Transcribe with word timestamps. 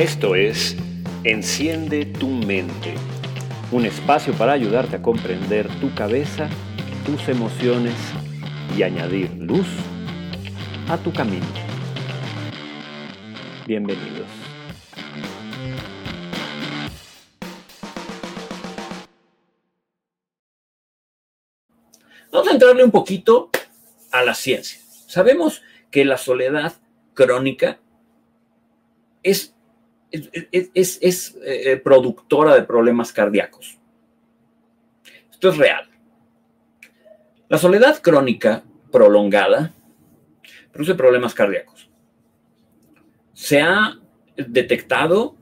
Esto 0.00 0.34
es 0.34 0.78
Enciende 1.24 2.06
tu 2.06 2.28
mente, 2.28 2.94
un 3.70 3.84
espacio 3.84 4.32
para 4.32 4.52
ayudarte 4.52 4.96
a 4.96 5.02
comprender 5.02 5.68
tu 5.78 5.94
cabeza, 5.94 6.48
tus 7.04 7.28
emociones 7.28 7.92
y 8.74 8.82
añadir 8.82 9.30
luz 9.34 9.66
a 10.88 10.96
tu 10.96 11.12
camino. 11.12 11.44
Bienvenidos. 13.66 14.26
Vamos 22.32 22.48
a 22.48 22.52
entrarle 22.52 22.84
un 22.84 22.90
poquito 22.90 23.50
a 24.12 24.22
la 24.22 24.34
ciencia. 24.34 24.80
Sabemos 25.08 25.60
que 25.90 26.06
la 26.06 26.16
soledad 26.16 26.72
crónica 27.12 27.78
es, 29.22 29.54
es, 30.10 31.38
eh, 31.44 31.80
productora 31.82 32.54
de 32.54 32.62
problemas 32.62 33.12
cardíacos. 33.12 33.78
Esto 35.30 35.50
es 35.50 35.56
real. 35.56 35.88
La 37.48 37.58
soledad 37.58 38.00
crónica 38.00 38.62
prolongada 38.92 39.72
produce 40.72 40.94
problemas 40.94 41.34
cardíacos. 41.34 41.90
Se 43.32 43.60
ha 43.60 43.98
detectado 44.36 45.36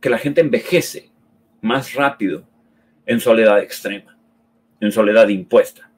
que 0.00 0.10
la 0.10 0.18
gente 0.18 0.40
envejece 0.40 1.10
más 1.60 1.94
rápido 1.94 2.48
en 3.06 3.20
soledad 3.20 3.60
extrema, 3.60 4.16
en 4.80 4.92
soledad 4.92 5.28
impuesta. 5.28 5.90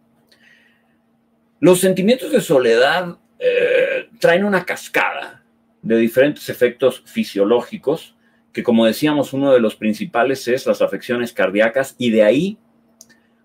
Los 1.61 1.81
sentimientos 1.81 2.33
de 2.33 2.41
soledad 2.41 3.19
eh, 3.39 4.09
traen 4.19 4.45
una 4.45 4.65
cascada 4.65 5.44
de 5.85 5.97
diferentes 5.99 6.49
efectos 6.49 7.03
fisiológicos, 7.05 8.17
que 8.53 8.63
como 8.63 8.87
decíamos, 8.87 9.33
uno 9.33 9.53
de 9.53 9.61
los 9.61 9.77
principales 9.77 10.49
es 10.49 10.67
las 10.67 10.81
afecciones 10.81 11.33
cardíacas 11.33 11.95
y 11.99 12.11
de 12.11 12.23
ahí 12.23 12.59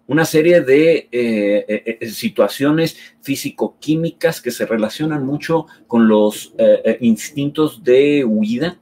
una 0.08 0.26
serie 0.26 0.62
de 0.62 1.08
eh, 1.12 1.98
eh, 2.02 2.08
situaciones 2.08 2.98
físico-químicas 3.22 4.42
que 4.42 4.50
se 4.50 4.66
relacionan 4.66 5.24
mucho 5.24 5.68
con 5.86 6.08
los 6.08 6.54
instintos 7.00 7.84
de 7.84 8.26
huida, 8.26 8.80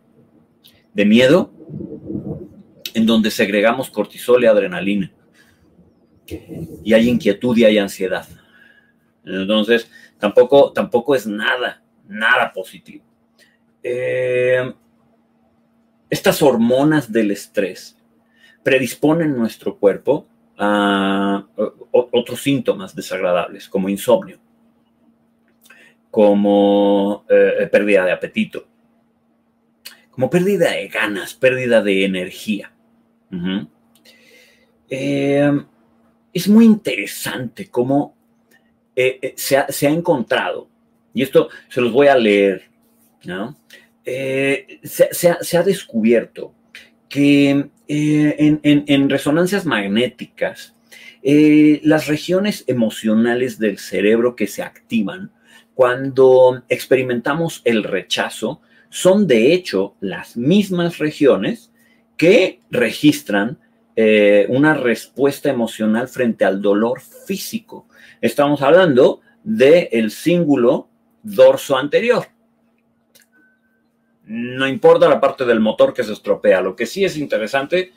de 0.94 1.06
miedo, 1.06 1.52
en 2.94 3.06
donde 3.06 3.30
segregamos 3.30 3.90
cortisol 3.90 4.44
y 4.44 4.48
adrenalina. 4.48 5.12
Y 6.84 6.94
hay 6.94 7.10
inquietud 7.10 7.58
y 7.58 7.66
hay 7.66 7.78
ansiedad. 7.78 8.28
Entonces, 9.26 9.90
tampoco, 10.18 10.72
tampoco 10.72 11.16
es 11.16 11.28
nada, 11.28 11.84
nada 12.08 12.54
positivo. 12.54 13.07
Eh, 13.84 14.74
estas 16.10 16.42
hormonas 16.42 17.12
del 17.12 17.32
estrés 17.32 17.98
predisponen 18.64 19.38
nuestro 19.38 19.78
cuerpo 19.78 20.28
a, 20.58 21.46
otros 21.92 22.42
síntomas 22.42 22.96
desagradables, 22.96 23.70
como 23.70 23.90
insomnio, 23.90 24.40
como 26.10 27.26
eh, 27.30 27.68
pérdida 27.72 28.06
de 28.06 28.12
apetito, 28.12 28.68
como 30.12 30.30
pérdida 30.30 30.72
de 30.72 30.88
ganas, 30.88 31.34
pérdida 31.34 31.82
de 31.82 32.06
energía. 32.06 32.72
Eh, 34.90 35.62
es 36.34 36.48
muy 36.48 36.66
interesante 36.66 37.70
cómo 37.70 38.16
se, 39.36 39.58
ha, 39.58 39.90
encontrado, 39.90 40.70
y 41.14 41.22
esto 41.22 41.50
se 41.70 41.82
los 41.82 41.92
voy 41.92 42.08
a 42.08 42.18
leer, 42.18 42.70
eh, 44.06 44.80
se, 44.84 45.58
ha, 45.58 45.64
descubierto 45.64 46.54
que 47.10 47.70
en, 47.88 49.10
resonancias 49.10 49.66
magnéticas, 49.66 50.76
las 51.24 52.08
regiones 52.08 52.64
emocionales 52.68 53.60
del 53.60 53.78
cerebro 53.78 54.36
que 54.36 54.48
se 54.48 54.62
activan 54.62 55.32
cuando 55.74 56.64
experimentamos 56.70 57.62
el 57.66 57.84
rechazo 57.84 58.62
son 58.90 59.28
de 59.28 59.54
hecho 59.54 59.96
las 60.00 60.38
mismas 60.38 60.98
regiones 60.98 61.72
que 62.16 62.62
registran 62.72 63.60
una 64.50 64.74
respuesta 64.76 65.50
emocional 65.50 66.08
frente 66.08 66.46
al 66.46 66.62
dolor 66.62 67.02
físico. 67.02 67.88
Estamos 68.22 68.62
hablando 68.62 69.22
del 69.44 69.88
el 69.92 70.12
cíngulo 70.12 70.90
dorso 71.24 71.78
anterior. 71.78 72.28
No 74.28 74.68
importa 74.68 75.08
la 75.08 75.20
parte 75.20 75.46
del 75.46 75.60
motor 75.60 75.94
que 75.94 76.04
se 76.04 76.14
estropea, 76.14 76.62
lo 76.62 76.76
que 76.76 76.86
sí 76.86 77.06
es 77.06 77.18
interesante 77.18 77.94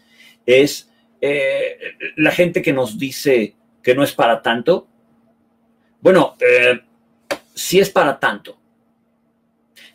es 0.46 0.90
eh, 1.20 1.76
la 2.16 2.30
gente 2.30 2.62
que 2.62 2.72
nos 2.72 2.98
dice 2.98 3.56
que 3.82 3.94
no 3.94 4.02
es 4.02 4.12
para 4.12 4.40
tanto. 4.40 4.88
Bueno, 6.00 6.36
eh, 6.40 6.80
sí 7.54 7.80
es 7.80 7.90
para 7.90 8.18
tanto. 8.18 8.58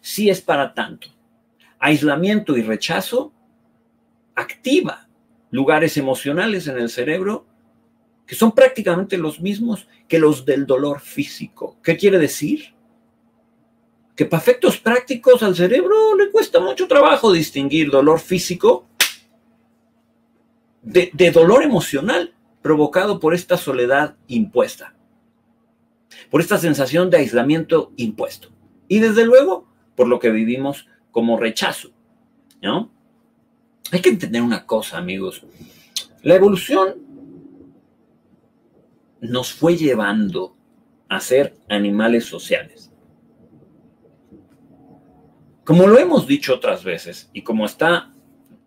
Sí 0.02 0.30
es 0.30 0.42
para 0.42 0.74
tanto. 0.74 1.08
Aislamiento 1.80 2.58
y 2.58 2.62
rechazo 2.62 3.34
activa 4.36 5.08
lugares 5.52 5.96
emocionales 5.96 6.68
en 6.68 6.78
el 6.78 6.90
cerebro 6.90 7.48
que 8.28 8.36
son 8.36 8.52
prácticamente 8.52 9.18
los 9.18 9.40
mismos 9.40 9.88
que 10.08 10.20
los 10.20 10.46
del 10.46 10.66
dolor 10.66 11.00
físico. 11.00 11.78
¿Qué 11.82 11.96
quiere 11.96 12.20
decir? 12.20 12.75
Que 14.16 14.26
para 14.26 14.42
efectos 14.42 14.78
prácticos 14.78 15.44
al 15.44 15.56
cerebro 15.56 16.16
le 16.16 16.32
cuesta 16.32 16.60
mucho 16.60 16.88
trabajo 16.88 17.32
distinguir 17.32 17.92
dolor 17.92 18.20
físico 18.20 18.88
de, 20.86 21.32
dolor 21.32 21.64
emocional 21.64 22.34
provocado 22.62 23.20
por 23.20 23.34
esta 23.34 23.58
soledad 23.58 24.16
impuesta, 24.28 24.96
por 26.30 26.42
esta 26.42 26.58
sensación 26.58 27.10
de 27.10 27.18
aislamiento 27.18 27.92
impuesto. 27.98 28.50
Y 28.88 29.00
desde 29.00 29.26
luego, 29.26 29.68
por 29.96 30.08
lo 30.08 30.20
que 30.20 30.30
vivimos 30.30 30.88
como 31.12 31.38
rechazo. 31.38 31.90
¿no? 32.62 32.92
Hay 33.92 34.02
que 34.02 34.10
entender 34.10 34.42
una 34.42 34.66
cosa, 34.66 34.98
amigos. 34.98 35.44
La 36.22 36.36
evolución 36.36 36.96
nos 39.22 39.54
fue 39.54 39.78
llevando 39.78 40.56
a 41.10 41.20
ser 41.20 41.56
animales 41.70 42.26
sociales. 42.26 42.92
Como 45.66 45.88
lo 45.88 45.98
hemos 45.98 46.28
dicho 46.28 46.54
otras 46.54 46.84
veces 46.84 47.30
y 47.34 47.42
como 47.42 47.66
está 47.66 48.12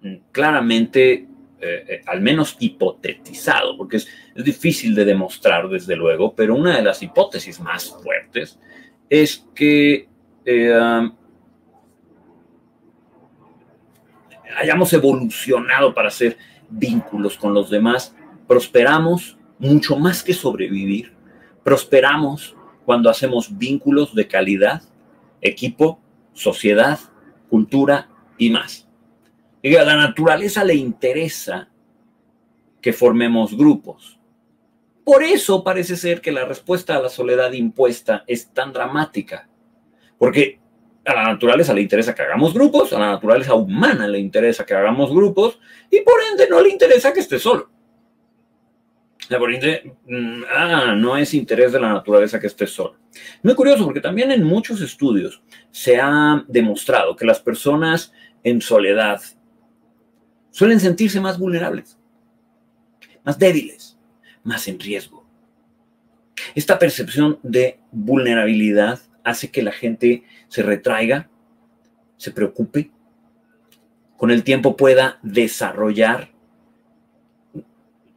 mm, 0.03 0.15
claramente, 0.33 1.13
eh, 1.13 1.27
eh, 1.61 2.03
al 2.07 2.21
menos 2.21 2.57
hipotetizado, 2.59 3.77
porque 3.77 3.99
es, 3.99 4.09
difícil 4.35 4.95
de 4.95 5.05
demostrar 5.05 5.69
desde 5.69 5.97
luego, 5.97 6.35
pero 6.35 6.55
una 6.55 6.77
de 6.77 6.83
las 6.83 7.03
hipótesis 7.03 7.61
más 7.61 7.89
fuertes 8.03 8.59
es 9.09 9.47
que 9.55 10.09
eh, 10.45 11.11
hayamos 14.57 14.93
evolucionado 14.93 15.95
para 15.95 16.09
hacer 16.09 16.37
vínculos 16.69 17.37
con 17.37 17.55
los 17.55 17.71
demás, 17.71 18.15
prosperamos 18.49 19.39
mucho 19.59 19.97
más 19.97 20.23
que 20.23 20.35
sobrevivir. 20.35 21.13
Prosperamos 21.63 22.57
cuando 22.85 23.09
hacemos 23.09 23.57
vínculos 23.57 24.15
de 24.15 24.27
calidad, 24.27 24.83
equipo, 25.41 26.01
sociedad, 26.39 26.99
cultura 27.51 28.09
y 28.39 28.51
más. 28.51 28.89
Y 29.61 29.75
a 29.75 29.85
la 29.85 29.97
naturaleza 29.97 30.65
le 30.65 30.75
interesa 30.75 31.69
que 32.81 32.93
formemos 32.93 33.57
grupos. 33.57 34.19
Por 35.05 35.23
eso 35.23 35.65
parece 35.65 35.97
ser 35.97 36.21
que 36.21 36.33
la 36.33 36.45
respuesta 36.45 36.97
a 36.97 37.03
la 37.03 37.09
soledad 37.09 37.53
impuesta 37.53 38.25
es 38.27 38.53
tan 38.53 38.73
dramática. 38.73 39.49
Porque 40.17 40.61
a 41.05 41.15
la 41.15 41.25
naturaleza 41.25 41.73
le 41.75 41.81
interesa 41.81 42.15
que 42.15 42.23
hagamos 42.23 42.55
grupos, 42.55 42.93
a 42.93 42.99
la 42.99 43.13
naturaleza 43.13 43.55
humana 43.55 44.07
le 44.07 44.19
interesa 44.19 44.65
que 44.65 44.75
hagamos 44.75 45.11
grupos 45.11 45.59
y 45.91 46.03
por 46.03 46.15
ende 46.31 46.49
no 46.49 46.61
le 46.61 46.69
interesa 46.69 47.13
que 47.13 47.21
esté 47.21 47.39
solo. 47.39 47.71
La 49.29 49.39
mm, 49.39 50.45
ah, 50.55 50.95
no 50.97 51.17
es 51.17 51.35
interés 51.35 51.73
de 51.73 51.81
la 51.81 51.93
naturaleza 51.93 52.41
que 52.41 52.47
esté 52.47 52.67
solo. 52.67 52.97
Muy 53.43 53.55
curioso 53.55 53.85
porque 53.85 54.01
también 54.01 54.31
en 54.31 54.43
muchos 54.43 54.81
estudios 54.81 55.43
se 55.71 56.01
ha 56.01 56.45
demostrado 56.49 57.15
que 57.15 57.27
las 57.27 57.41
personas 57.41 58.13
en 58.43 58.63
soledad 58.63 59.21
suelen 60.51 60.81
sentirse 60.81 61.21
más 61.21 61.39
vulnerables, 61.39 61.99
más 63.23 63.39
débiles, 63.39 63.99
más 64.45 64.67
en 64.67 64.81
riesgo. 64.81 65.27
Esta 66.55 66.79
percepción 66.79 67.39
de 67.43 67.81
vulnerabilidad 67.93 69.01
hace 69.25 69.51
que 69.51 69.63
la 69.63 69.73
gente 69.73 70.25
se 70.49 70.63
retraiga, 70.63 71.29
se 72.17 72.31
preocupe, 72.31 72.91
con 74.17 74.31
el 74.31 74.43
tiempo 74.43 74.77
pueda 74.77 75.19
desarrollar 75.23 76.31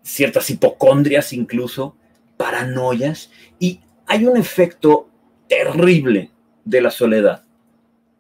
ciertas 0.03 0.49
hipocondrias 0.49 1.33
incluso, 1.33 1.95
paranoias, 2.37 3.31
y 3.59 3.79
hay 4.07 4.25
un 4.25 4.37
efecto 4.37 5.09
terrible 5.47 6.31
de 6.65 6.81
la 6.81 6.91
soledad, 6.91 7.43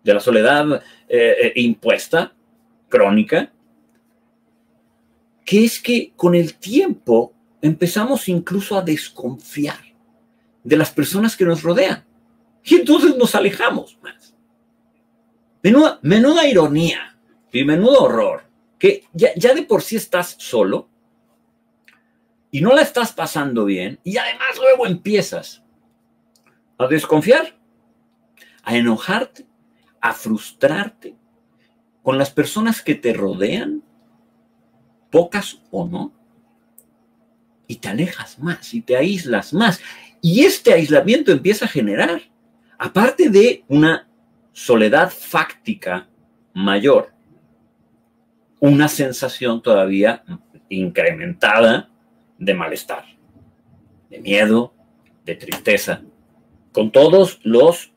de 0.03 0.13
la 0.13 0.19
soledad 0.19 0.83
eh, 1.07 1.35
eh, 1.41 1.53
impuesta, 1.55 2.33
crónica, 2.89 3.51
que 5.45 5.65
es 5.65 5.81
que 5.81 6.13
con 6.15 6.35
el 6.35 6.55
tiempo 6.55 7.33
empezamos 7.61 8.27
incluso 8.29 8.77
a 8.77 8.81
desconfiar 8.81 9.79
de 10.63 10.77
las 10.77 10.91
personas 10.91 11.35
que 11.35 11.45
nos 11.45 11.63
rodean. 11.63 12.05
Y 12.63 12.75
entonces 12.75 13.17
nos 13.17 13.33
alejamos 13.33 13.97
más. 14.03 14.35
Menuda, 15.63 15.99
menuda 16.03 16.47
ironía 16.47 17.17
y 17.51 17.63
menudo 17.63 18.03
horror, 18.03 18.43
que 18.77 19.03
ya, 19.13 19.29
ya 19.35 19.53
de 19.53 19.63
por 19.63 19.81
sí 19.81 19.95
estás 19.95 20.35
solo 20.37 20.90
y 22.51 22.61
no 22.61 22.73
la 22.75 22.81
estás 22.81 23.13
pasando 23.13 23.65
bien 23.65 23.99
y 24.03 24.17
además 24.17 24.57
luego 24.59 24.85
empiezas 24.85 25.63
a 26.77 26.87
desconfiar, 26.87 27.55
a 28.63 28.75
enojarte, 28.75 29.45
a 30.01 30.13
frustrarte 30.13 31.15
con 32.03 32.17
las 32.17 32.29
personas 32.29 32.81
que 32.81 32.95
te 32.95 33.13
rodean, 33.13 33.83
pocas 35.09 35.61
o 35.71 35.87
no, 35.87 36.13
y 37.67 37.77
te 37.77 37.87
alejas 37.87 38.37
más 38.39 38.73
y 38.73 38.81
te 38.81 38.97
aíslas 38.97 39.53
más. 39.53 39.79
Y 40.19 40.43
este 40.43 40.73
aislamiento 40.73 41.31
empieza 41.31 41.65
a 41.65 41.69
generar, 41.69 42.21
aparte 42.77 43.29
de 43.29 43.63
una 43.69 44.09
soledad 44.51 45.09
fáctica 45.09 46.09
mayor, 46.53 47.13
una 48.59 48.87
sensación 48.87 49.61
todavía 49.61 50.23
incrementada 50.67 51.90
de 52.41 52.55
malestar, 52.55 53.05
de 54.09 54.19
miedo, 54.19 54.73
de 55.25 55.35
tristeza, 55.35 56.01
con 56.71 56.91
todos 56.91 57.39
los 57.43 57.93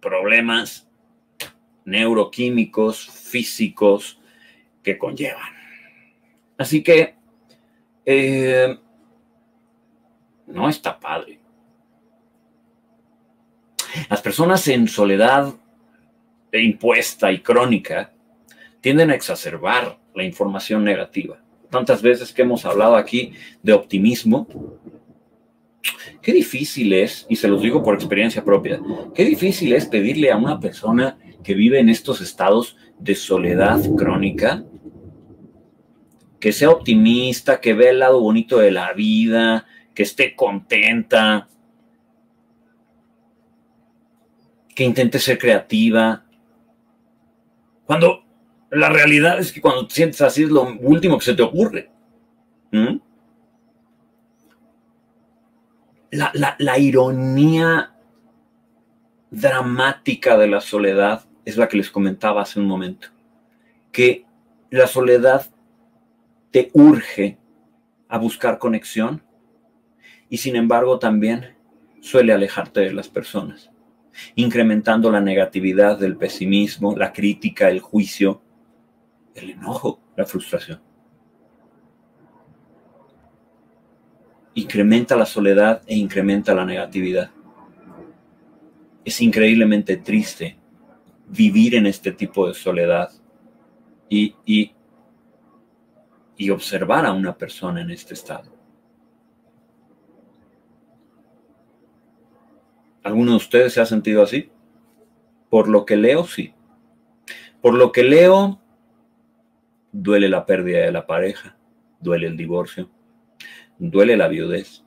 problemas 0.00 0.88
neuroquímicos, 1.84 3.08
físicos 3.08 4.20
que 4.82 4.98
conllevan. 4.98 5.54
Así 6.58 6.82
que 6.82 7.14
eh, 8.04 8.76
no 10.48 10.68
está 10.68 10.98
padre. 10.98 11.38
Las 14.10 14.20
personas 14.20 14.66
en 14.66 14.88
soledad 14.88 15.54
impuesta 16.52 17.30
y 17.30 17.42
crónica 17.42 18.12
tienden 18.80 19.12
a 19.12 19.14
exacerbar 19.14 20.00
la 20.16 20.24
información 20.24 20.82
negativa. 20.82 21.43
Tantas 21.74 22.02
veces 22.02 22.32
que 22.32 22.42
hemos 22.42 22.64
hablado 22.64 22.94
aquí 22.94 23.32
de 23.60 23.72
optimismo, 23.72 24.46
qué 26.22 26.32
difícil 26.32 26.92
es, 26.92 27.26
y 27.28 27.34
se 27.34 27.48
los 27.48 27.60
digo 27.60 27.82
por 27.82 27.96
experiencia 27.96 28.44
propia, 28.44 28.80
qué 29.12 29.24
difícil 29.24 29.72
es 29.72 29.84
pedirle 29.86 30.30
a 30.30 30.36
una 30.36 30.60
persona 30.60 31.18
que 31.42 31.54
vive 31.54 31.80
en 31.80 31.88
estos 31.88 32.20
estados 32.20 32.76
de 33.00 33.16
soledad 33.16 33.80
crónica 33.96 34.64
que 36.38 36.52
sea 36.52 36.70
optimista, 36.70 37.60
que 37.60 37.74
vea 37.74 37.90
el 37.90 37.98
lado 37.98 38.20
bonito 38.20 38.58
de 38.58 38.70
la 38.70 38.92
vida, 38.92 39.66
que 39.92 40.04
esté 40.04 40.36
contenta, 40.36 41.48
que 44.76 44.84
intente 44.84 45.18
ser 45.18 45.38
creativa. 45.38 46.24
Cuando 47.84 48.23
la 48.74 48.88
realidad 48.88 49.38
es 49.38 49.52
que 49.52 49.60
cuando 49.60 49.86
te 49.86 49.94
sientes 49.94 50.20
así 50.20 50.44
es 50.44 50.50
lo 50.50 50.62
último 50.80 51.18
que 51.18 51.24
se 51.24 51.34
te 51.34 51.42
ocurre. 51.42 51.90
¿Mm? 52.72 52.96
La, 56.10 56.56
la 56.58 56.78
ironía 56.78 57.94
dramática 59.30 60.36
de 60.38 60.46
la 60.46 60.60
soledad 60.60 61.24
es 61.44 61.56
la 61.56 61.68
que 61.68 61.76
les 61.76 61.90
comentaba 61.90 62.42
hace 62.42 62.60
un 62.60 62.66
momento. 62.66 63.08
Que 63.90 64.24
la 64.70 64.86
soledad 64.86 65.46
te 66.50 66.70
urge 66.72 67.38
a 68.08 68.18
buscar 68.18 68.58
conexión 68.58 69.22
y 70.28 70.38
sin 70.38 70.56
embargo 70.56 70.98
también 70.98 71.56
suele 72.00 72.32
alejarte 72.32 72.80
de 72.80 72.92
las 72.92 73.08
personas, 73.08 73.70
incrementando 74.34 75.10
la 75.10 75.20
negatividad 75.20 75.98
del 75.98 76.16
pesimismo, 76.16 76.96
la 76.96 77.12
crítica, 77.12 77.70
el 77.70 77.80
juicio, 77.80 78.40
el 79.34 79.50
enojo, 79.50 80.00
la 80.16 80.24
frustración. 80.24 80.80
Incrementa 84.54 85.16
la 85.16 85.26
soledad 85.26 85.82
e 85.86 85.96
incrementa 85.96 86.54
la 86.54 86.64
negatividad. 86.64 87.30
Es 89.04 89.20
increíblemente 89.20 89.96
triste 89.96 90.56
vivir 91.28 91.74
en 91.74 91.86
este 91.86 92.12
tipo 92.12 92.46
de 92.46 92.54
soledad 92.54 93.10
y, 94.08 94.36
y, 94.46 94.72
y 96.36 96.50
observar 96.50 97.04
a 97.04 97.12
una 97.12 97.36
persona 97.36 97.80
en 97.80 97.90
este 97.90 98.14
estado. 98.14 98.52
¿Alguno 103.02 103.32
de 103.32 103.36
ustedes 103.36 103.74
se 103.74 103.80
ha 103.80 103.86
sentido 103.86 104.22
así? 104.22 104.50
Por 105.50 105.68
lo 105.68 105.84
que 105.84 105.96
leo, 105.96 106.24
sí. 106.26 106.54
Por 107.60 107.74
lo 107.74 107.92
que 107.92 108.02
leo, 108.02 108.60
duele 109.94 110.28
la 110.28 110.44
pérdida 110.44 110.80
de 110.80 110.90
la 110.90 111.06
pareja, 111.06 111.56
duele 112.00 112.26
el 112.26 112.36
divorcio, 112.36 112.90
duele 113.78 114.16
la 114.16 114.26
viudez, 114.26 114.84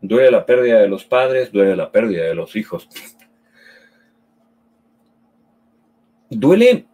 duele 0.00 0.30
la 0.30 0.46
pérdida 0.46 0.80
de 0.80 0.88
los 0.88 1.04
padres, 1.04 1.52
duele 1.52 1.76
la 1.76 1.92
pérdida 1.92 2.24
de 2.24 2.34
los 2.34 2.56
hijos. 2.56 2.88
Duele 6.30 6.86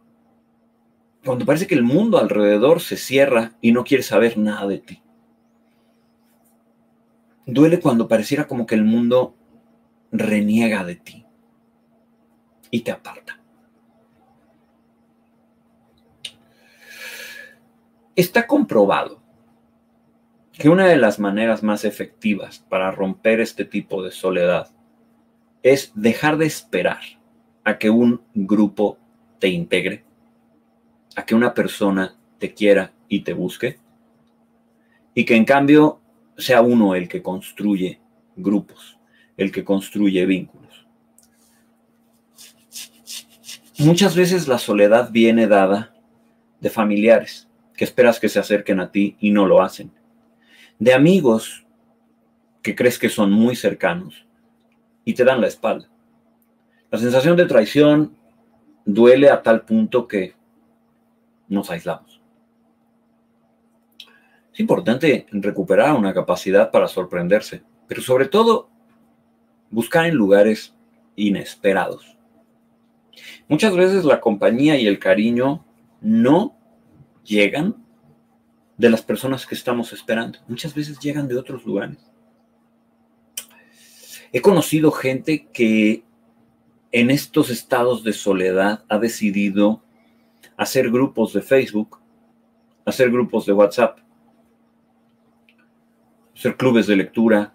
cuando 1.24 1.46
parece 1.46 1.68
que 1.68 1.76
el 1.76 1.84
mundo 1.84 2.18
alrededor 2.18 2.80
se 2.80 2.96
cierra 2.96 3.52
y 3.60 3.70
no 3.70 3.84
quiere 3.84 4.02
saber 4.02 4.36
nada 4.36 4.66
de 4.66 4.78
ti. 4.78 5.02
Duele 7.46 7.78
cuando 7.78 8.08
pareciera 8.08 8.48
como 8.48 8.66
que 8.66 8.74
el 8.74 8.84
mundo 8.84 9.36
reniega 10.10 10.84
de 10.84 10.96
ti 10.96 11.24
y 12.70 12.80
te 12.80 12.90
aparta. 12.90 13.43
Está 18.16 18.46
comprobado 18.46 19.20
que 20.52 20.68
una 20.68 20.86
de 20.86 20.96
las 20.96 21.18
maneras 21.18 21.62
más 21.62 21.84
efectivas 21.84 22.64
para 22.68 22.90
romper 22.90 23.40
este 23.40 23.64
tipo 23.64 24.02
de 24.02 24.12
soledad 24.12 24.70
es 25.62 25.92
dejar 25.94 26.36
de 26.36 26.46
esperar 26.46 27.00
a 27.64 27.78
que 27.78 27.90
un 27.90 28.20
grupo 28.34 28.98
te 29.38 29.48
integre, 29.48 30.04
a 31.16 31.24
que 31.24 31.34
una 31.34 31.54
persona 31.54 32.16
te 32.38 32.54
quiera 32.54 32.92
y 33.08 33.20
te 33.20 33.32
busque, 33.32 33.78
y 35.14 35.24
que 35.24 35.34
en 35.34 35.44
cambio 35.44 36.00
sea 36.36 36.62
uno 36.62 36.94
el 36.94 37.08
que 37.08 37.22
construye 37.22 38.00
grupos 38.36 38.98
el 39.36 39.52
que 39.52 39.64
construye 39.64 40.26
vínculos. 40.26 40.86
Muchas 43.78 44.14
veces 44.14 44.46
la 44.46 44.58
soledad 44.58 45.10
viene 45.10 45.46
dada 45.46 45.94
de 46.60 46.70
familiares 46.70 47.43
que 47.76 47.84
esperas 47.84 48.20
que 48.20 48.28
se 48.28 48.38
acerquen 48.38 48.80
a 48.80 48.90
ti 48.90 49.16
y 49.20 49.30
no 49.30 49.46
lo 49.46 49.62
hacen. 49.62 49.92
De 50.78 50.92
amigos 50.92 51.66
que 52.62 52.74
crees 52.74 52.98
que 52.98 53.08
son 53.08 53.30
muy 53.30 53.56
cercanos 53.56 54.26
y 55.04 55.14
te 55.14 55.24
dan 55.24 55.40
la 55.40 55.48
espalda. 55.48 55.88
La 56.90 56.98
sensación 56.98 57.36
de 57.36 57.46
traición 57.46 58.16
duele 58.84 59.30
a 59.30 59.42
tal 59.42 59.64
punto 59.64 60.06
que 60.08 60.34
nos 61.48 61.70
aislamos. 61.70 62.20
Es 64.52 64.60
importante 64.60 65.26
recuperar 65.32 65.94
una 65.94 66.14
capacidad 66.14 66.70
para 66.70 66.86
sorprenderse, 66.86 67.62
pero 67.88 68.00
sobre 68.00 68.28
todo 68.28 68.70
buscar 69.70 70.06
en 70.06 70.14
lugares 70.14 70.74
inesperados. 71.16 72.16
Muchas 73.48 73.74
veces 73.74 74.04
la 74.04 74.20
compañía 74.20 74.76
y 74.76 74.86
el 74.86 74.98
cariño 74.98 75.64
no 76.00 76.56
llegan 77.24 77.76
de 78.76 78.90
las 78.90 79.02
personas 79.02 79.46
que 79.46 79.54
estamos 79.54 79.92
esperando. 79.92 80.38
Muchas 80.48 80.74
veces 80.74 80.98
llegan 80.98 81.28
de 81.28 81.36
otros 81.36 81.64
lugares. 81.64 81.98
He 84.32 84.40
conocido 84.40 84.90
gente 84.90 85.48
que 85.52 86.04
en 86.90 87.10
estos 87.10 87.50
estados 87.50 88.02
de 88.04 88.12
soledad 88.12 88.84
ha 88.88 88.98
decidido 88.98 89.82
hacer 90.56 90.90
grupos 90.90 91.32
de 91.32 91.42
Facebook, 91.42 91.98
hacer 92.84 93.10
grupos 93.10 93.46
de 93.46 93.52
WhatsApp, 93.52 93.98
hacer 96.34 96.56
clubes 96.56 96.86
de 96.86 96.96
lectura, 96.96 97.54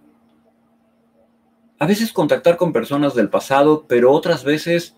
a 1.79 1.85
veces 1.85 2.11
contactar 2.11 2.57
con 2.57 2.73
personas 2.73 3.15
del 3.15 3.29
pasado, 3.29 3.85
pero 3.87 4.11
otras 4.11 4.43
veces 4.43 4.95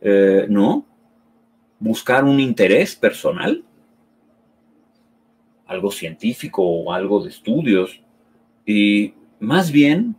eh, 0.00 0.46
no. 0.48 0.86
Buscar 1.78 2.24
un 2.24 2.40
interés 2.40 2.96
personal, 2.96 3.64
algo 5.66 5.90
científico 5.90 6.62
o 6.62 6.92
algo 6.92 7.22
de 7.22 7.30
estudios, 7.30 8.00
y 8.64 9.14
más 9.40 9.70
bien 9.70 10.16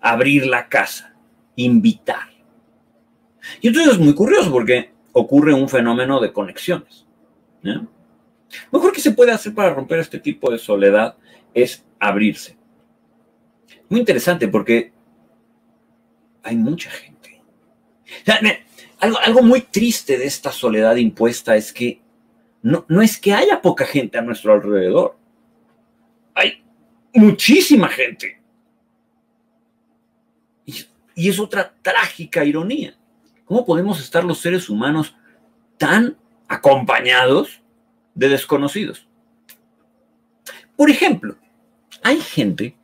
abrir 0.00 0.46
la 0.46 0.68
casa, 0.68 1.14
invitar. 1.56 2.28
Y 3.60 3.68
entonces 3.68 3.94
es 3.94 3.98
muy 3.98 4.14
curioso 4.14 4.50
porque 4.50 4.90
ocurre 5.12 5.54
un 5.54 5.68
fenómeno 5.68 6.20
de 6.20 6.32
conexiones. 6.32 7.06
Lo 7.62 7.88
mejor 8.72 8.92
que 8.92 9.00
se 9.00 9.12
puede 9.12 9.32
hacer 9.32 9.54
para 9.54 9.72
romper 9.72 10.00
este 10.00 10.18
tipo 10.18 10.50
de 10.50 10.58
soledad 10.58 11.16
es 11.54 11.84
abrirse. 11.98 12.56
Muy 13.88 14.00
interesante 14.00 14.48
porque 14.48 14.92
hay 16.42 16.56
mucha 16.56 16.90
gente. 16.90 17.40
algo, 18.98 19.18
algo, 19.18 19.42
muy 19.42 19.60
triste 19.62 20.18
de 20.18 20.26
esta 20.26 20.50
soledad 20.50 20.96
impuesta 20.96 21.56
es 21.56 21.72
que 21.72 22.01
no, 22.62 22.84
no 22.88 23.02
es 23.02 23.18
que 23.18 23.34
haya 23.34 23.60
poca 23.60 23.84
gente 23.84 24.18
a 24.18 24.22
nuestro 24.22 24.52
alrededor. 24.52 25.16
Hay 26.34 26.62
muchísima 27.12 27.88
gente. 27.88 28.40
Y, 30.64 31.28
es 31.28 31.38
otra 31.38 31.74
trágica 31.82 32.44
ironía. 32.44 32.94
¿Cómo 33.44 33.66
podemos 33.66 34.00
estar 34.00 34.24
los 34.24 34.38
seres 34.38 34.70
humanos 34.70 35.14
tan 35.76 36.16
acompañados 36.48 37.60
de 38.14 38.28
desconocidos? 38.28 39.06
Por 40.76 40.88
ejemplo, 40.88 41.36
hay 42.02 42.18
gente 42.20 42.76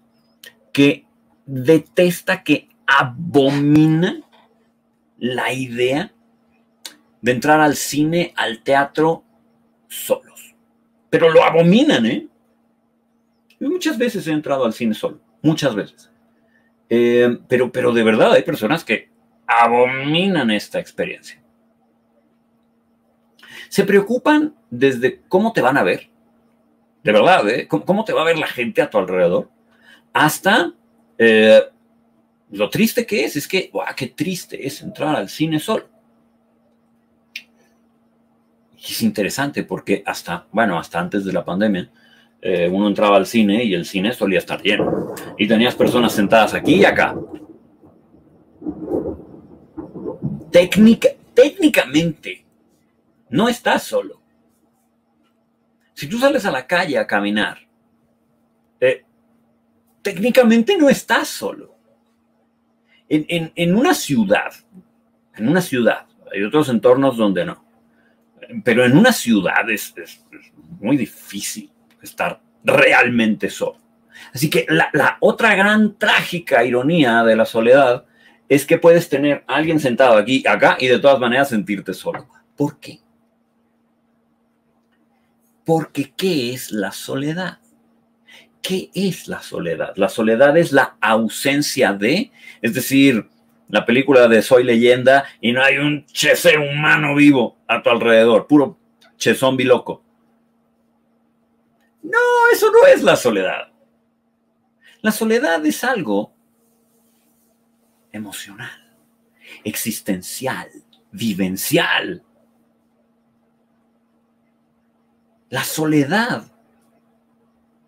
que 0.72 1.06
detesta, 1.46 2.42
que 2.42 2.68
abomina 2.86 4.20
la 5.18 5.52
idea 5.52 6.12
de 7.22 7.32
entrar 7.32 7.60
al 7.60 7.76
cine, 7.76 8.32
al 8.36 8.62
teatro 8.62 9.24
solos. 9.88 10.54
Pero 11.10 11.30
lo 11.30 11.42
abominan, 11.42 12.06
¿eh? 12.06 12.28
Muchas 13.60 13.98
veces 13.98 14.26
he 14.26 14.32
entrado 14.32 14.64
al 14.64 14.72
cine 14.72 14.94
solo, 14.94 15.20
muchas 15.42 15.74
veces. 15.74 16.10
Eh, 16.88 17.38
pero, 17.48 17.72
pero 17.72 17.92
de 17.92 18.04
verdad 18.04 18.32
hay 18.32 18.42
personas 18.42 18.84
que 18.84 19.10
abominan 19.46 20.50
esta 20.50 20.78
experiencia. 20.78 21.42
Se 23.68 23.84
preocupan 23.84 24.54
desde 24.70 25.22
cómo 25.28 25.52
te 25.52 25.60
van 25.60 25.76
a 25.76 25.82
ver, 25.82 26.08
de 27.02 27.12
verdad, 27.12 27.48
¿eh? 27.48 27.66
¿Cómo, 27.68 28.04
te 28.04 28.12
va 28.12 28.22
a 28.22 28.26
ver 28.26 28.38
la 28.38 28.46
gente 28.46 28.82
a 28.82 28.90
tu 28.90 28.98
alrededor, 28.98 29.50
hasta 30.12 30.74
eh, 31.16 31.62
lo 32.50 32.70
triste 32.70 33.06
que 33.06 33.24
es, 33.24 33.36
es 33.36 33.48
que, 33.48 33.70
¡guau, 33.72 33.86
qué 33.96 34.08
triste 34.08 34.66
es 34.66 34.82
entrar 34.82 35.16
al 35.16 35.28
cine 35.28 35.58
solo! 35.58 35.88
Y 38.78 38.92
es 38.92 39.02
interesante 39.02 39.64
porque 39.64 40.02
hasta, 40.06 40.46
bueno, 40.52 40.78
hasta 40.78 41.00
antes 41.00 41.24
de 41.24 41.32
la 41.32 41.44
pandemia, 41.44 41.90
eh, 42.40 42.68
uno 42.70 42.86
entraba 42.86 43.16
al 43.16 43.26
cine 43.26 43.64
y 43.64 43.74
el 43.74 43.84
cine 43.84 44.12
solía 44.12 44.38
estar 44.38 44.62
lleno. 44.62 45.14
Y 45.36 45.48
tenías 45.48 45.74
personas 45.74 46.12
sentadas 46.12 46.54
aquí 46.54 46.76
y 46.76 46.84
acá. 46.84 47.16
Técnica, 50.50 51.08
técnicamente, 51.34 52.44
no 53.30 53.48
estás 53.48 53.82
solo. 53.82 54.20
Si 55.94 56.06
tú 56.06 56.18
sales 56.18 56.44
a 56.46 56.52
la 56.52 56.66
calle 56.66 56.96
a 56.96 57.06
caminar, 57.06 57.58
eh, 58.80 59.04
técnicamente 60.02 60.78
no 60.78 60.88
estás 60.88 61.28
solo. 61.28 61.74
En, 63.08 63.74
una 63.74 63.94
ciudad, 63.94 64.52
en 65.34 65.48
una 65.48 65.62
ciudad, 65.62 66.06
hay 66.30 66.42
otros 66.44 66.68
entornos 66.68 67.16
donde 67.16 67.44
no, 67.46 67.64
pero 68.64 68.84
en 68.84 68.96
una 68.96 69.12
ciudad 69.12 69.68
es 69.70 69.94
muy 70.80 70.96
difícil 70.96 71.70
estar 72.02 72.40
realmente 72.64 73.50
solo. 73.50 73.78
Así 74.32 74.50
que 74.50 74.66
la, 74.68 75.16
otra 75.20 75.54
gran 75.54 75.96
trágica 75.96 76.64
ironía 76.64 77.22
de 77.22 77.36
la 77.36 77.44
soledad 77.44 78.04
es 78.48 78.66
que 78.66 78.78
puedes 78.78 79.08
tener 79.08 79.44
a 79.46 79.56
alguien 79.56 79.80
sentado 79.80 80.16
aquí, 80.16 80.44
acá, 80.46 80.76
y 80.80 80.86
de 80.86 80.98
todas 80.98 81.18
maneras 81.18 81.50
sentirte 81.50 81.94
solo. 81.94 82.28
¿Por 82.56 82.78
qué? 82.78 83.00
Porque 85.64 86.12
¿qué 86.16 86.54
es 86.54 86.72
la 86.72 86.92
soledad? 86.92 87.58
¿Qué 88.62 88.90
es 88.94 89.28
la 89.28 89.42
soledad? 89.42 89.92
La 89.96 90.08
soledad 90.08 90.56
es 90.56 90.72
la 90.72 90.96
ausencia 91.00 91.92
de, 91.92 92.32
es 92.62 92.74
decir, 92.74 93.28
la 93.68 93.84
película 93.84 94.28
de 94.28 94.42
Soy 94.42 94.64
leyenda 94.64 95.24
y 95.40 95.52
no 95.52 95.62
hay 95.62 95.78
un 95.78 96.06
chese 96.06 96.56
humano 96.56 97.14
vivo 97.14 97.58
a 97.66 97.82
tu 97.82 97.90
alrededor, 97.90 98.46
puro 98.46 98.78
che 99.16 99.34
zombie 99.34 99.66
loco. 99.66 100.02
No, 102.02 102.18
eso 102.52 102.70
no 102.70 102.86
es 102.86 103.02
la 103.02 103.16
soledad. 103.16 103.72
La 105.02 105.12
soledad 105.12 105.64
es 105.66 105.84
algo 105.84 106.32
emocional, 108.12 108.96
existencial, 109.64 110.68
vivencial. 111.12 112.24
La 115.50 115.64
soledad, 115.64 116.50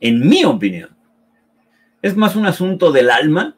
en 0.00 0.28
mi 0.28 0.44
opinión, 0.44 0.96
es 2.02 2.16
más 2.16 2.36
un 2.36 2.46
asunto 2.46 2.92
del 2.92 3.10
alma, 3.10 3.56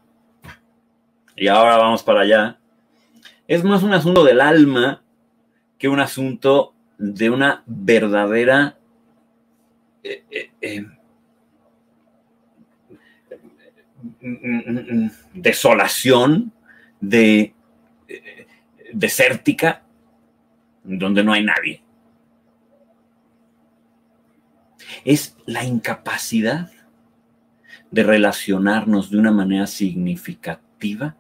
y 1.37 1.49
ahora 1.49 1.77
vamos 1.77 2.03
para 2.03 2.21
allá, 2.21 2.59
es 3.49 3.65
más 3.65 3.83
un 3.83 3.93
asunto 3.93 4.25
del 4.25 4.41
alma 4.41 5.03
que 5.79 5.89
un 5.89 6.01
asunto 6.01 6.75
de 6.99 7.31
una 7.31 7.63
verdadera 7.67 8.79
eh, 10.05 10.25
eh, 10.31 10.51
eh, 10.61 10.87
desolación, 15.35 16.53
de 17.01 17.55
desértica, 18.93 19.83
donde 20.85 21.25
no 21.25 21.33
hay 21.33 21.45
nadie. 21.45 21.83
Es 25.05 25.37
la 25.47 25.65
incapacidad 25.65 26.71
de 27.91 28.03
relacionarnos 28.05 29.11
de 29.11 29.19
una 29.19 29.33
manera 29.33 29.67
significativa 29.67 31.17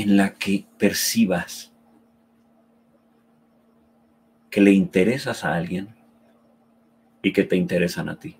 en 0.00 0.16
la 0.16 0.32
que 0.32 0.64
percibas 0.78 1.74
que 4.48 4.62
le 4.62 4.72
interesas 4.72 5.44
a 5.44 5.54
alguien 5.54 5.94
y 7.22 7.34
que 7.34 7.44
te 7.44 7.56
interesan 7.56 8.08
a 8.08 8.18
ti. 8.18 8.38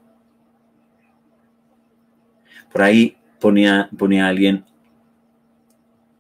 Por 2.73 2.81
ahí 2.81 3.19
ponía, 3.39 3.91
ponía 3.97 4.27
alguien 4.27 4.65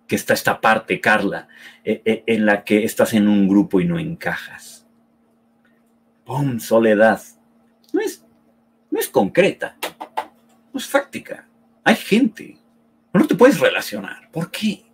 que 0.06 0.16
está 0.16 0.34
esta 0.34 0.60
parte, 0.60 1.00
Carla, 1.00 1.48
e, 1.84 2.02
e, 2.04 2.22
en 2.26 2.44
la 2.44 2.62
que 2.62 2.84
estás 2.84 3.14
en 3.14 3.26
un 3.26 3.48
grupo 3.48 3.80
y 3.80 3.86
no 3.86 3.98
encajas. 3.98 4.86
¡Pum! 6.26 6.60
Soledad. 6.60 7.22
No 7.94 8.00
es, 8.00 8.26
no 8.90 9.00
es 9.00 9.08
concreta, 9.08 9.78
no 10.70 10.78
es 10.78 10.86
fáctica. 10.86 11.48
Hay 11.82 11.96
gente. 11.96 12.58
No 13.14 13.26
te 13.26 13.34
puedes 13.34 13.58
relacionar. 13.58 14.30
¿Por 14.30 14.50
qué? 14.50 14.89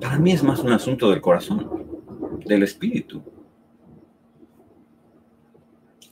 Para 0.00 0.18
mí 0.18 0.32
es 0.32 0.42
más 0.42 0.60
un 0.60 0.72
asunto 0.72 1.10
del 1.10 1.20
corazón, 1.20 2.40
del 2.44 2.62
espíritu. 2.62 3.22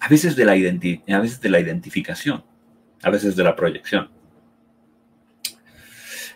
A 0.00 0.08
veces 0.08 0.36
de 0.36 0.44
la, 0.44 0.52
a 0.52 1.20
veces 1.20 1.40
de 1.40 1.48
la 1.48 1.60
identificación, 1.60 2.44
a 3.02 3.10
veces 3.10 3.34
de 3.36 3.44
la 3.44 3.56
proyección, 3.56 4.10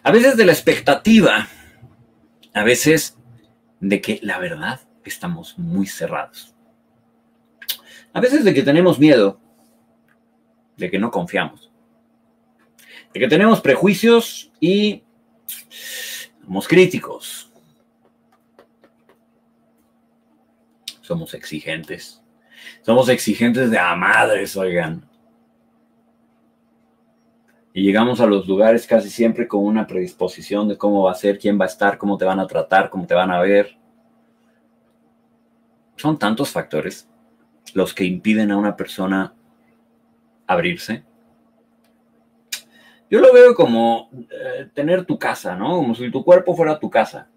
a 0.02 0.10
veces 0.10 0.36
de 0.36 0.44
la 0.44 0.52
expectativa, 0.52 1.48
a 2.54 2.64
veces 2.64 3.16
de 3.80 4.00
que 4.00 4.18
la 4.22 4.38
verdad 4.38 4.80
estamos 5.04 5.58
muy 5.58 5.86
cerrados, 5.86 6.54
a 8.12 8.20
veces 8.20 8.44
de 8.44 8.52
que 8.52 8.62
tenemos 8.62 8.98
miedo, 8.98 9.40
de 10.76 10.90
que 10.90 10.98
no 10.98 11.10
confiamos, 11.10 11.70
de 13.14 13.20
que 13.20 13.28
tenemos 13.28 13.60
prejuicios 13.60 14.50
y 14.60 15.04
somos 16.44 16.68
críticos, 16.68 17.50
somos 21.00 21.34
exigentes 21.34 22.22
somos 22.82 23.08
exigentes 23.08 23.70
de 23.70 23.78
a 23.78 23.94
madres, 23.94 24.56
oigan. 24.56 25.04
Y 27.74 27.82
llegamos 27.82 28.20
a 28.20 28.26
los 28.26 28.46
lugares 28.46 28.86
casi 28.86 29.08
siempre 29.08 29.48
con 29.48 29.64
una 29.64 29.86
predisposición 29.86 30.68
de 30.68 30.76
cómo 30.76 31.04
va 31.04 31.12
a 31.12 31.16
ser, 31.16 31.38
quién 31.38 31.58
va 31.58 31.64
a 31.64 31.68
estar, 31.68 31.96
cómo 31.96 32.18
te 32.18 32.24
van 32.24 32.40
a 32.40 32.46
tratar, 32.46 32.90
cómo 32.90 33.06
te 33.06 33.14
van 33.14 33.30
a 33.30 33.40
ver. 33.40 33.76
Son 35.96 36.18
tantos 36.18 36.50
factores 36.50 37.08
los 37.72 37.94
que 37.94 38.04
impiden 38.04 38.50
a 38.50 38.56
una 38.56 38.76
persona 38.76 39.32
abrirse. 40.46 41.04
Yo 43.12 43.20
lo 43.20 43.30
veo 43.30 43.54
como 43.54 44.08
eh, 44.30 44.70
tener 44.72 45.04
tu 45.04 45.18
casa, 45.18 45.54
¿no? 45.54 45.76
Como 45.76 45.94
si 45.94 46.10
tu 46.10 46.24
cuerpo 46.24 46.56
fuera 46.56 46.78
tu 46.78 46.88
casa. 46.88 47.28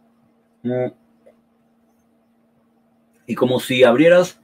Y 3.28 3.36
como 3.36 3.60
si 3.60 3.84
abrieras 3.84 4.42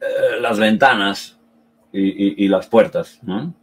eh, 0.00 0.40
las 0.40 0.58
ventanas 0.58 1.38
y, 1.92 2.48
las 2.48 2.66
puertas, 2.66 3.20
¿no? 3.22 3.54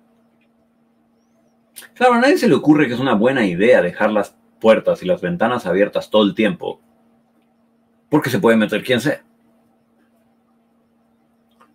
Claro, 1.93 2.13
a 2.13 2.21
nadie 2.21 2.37
se 2.37 2.47
le 2.47 2.55
ocurre 2.55 2.87
que 2.87 2.93
es 2.93 3.01
una 3.01 3.15
buena 3.15 3.45
idea 3.45 3.81
dejar 3.81 4.09
las 4.09 4.37
puertas 4.61 5.03
y 5.03 5.05
las 5.05 5.19
ventanas 5.19 5.65
abiertas 5.65 6.09
todo 6.09 6.23
el 6.23 6.33
tiempo. 6.33 6.79
porque 8.07 8.29
se 8.29 8.39
puede 8.39 8.55
meter 8.55 8.81
quien 8.81 9.01
sea. 9.01 9.21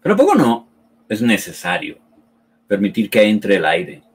Pero 0.00 0.16
poco 0.16 0.34
no 0.34 0.66
es 1.06 1.20
necesario 1.20 1.98
permitir 2.66 3.10
que 3.10 3.24
entre 3.24 3.56
el 3.56 3.66
aire, 3.66 4.07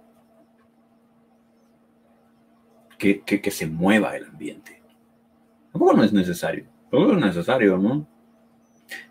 que, 3.12 3.52
se 3.52 3.68
mueva 3.68 4.16
el 4.16 4.26
ambiente. 4.26 4.82
Tampoco 5.72 5.94
no 5.94 6.04
es 6.04 6.14
necesario. 6.14 6.66
Tampoco 6.90 7.14
es 7.14 7.20
necesario, 7.20 7.78
¿no? 7.78 8.08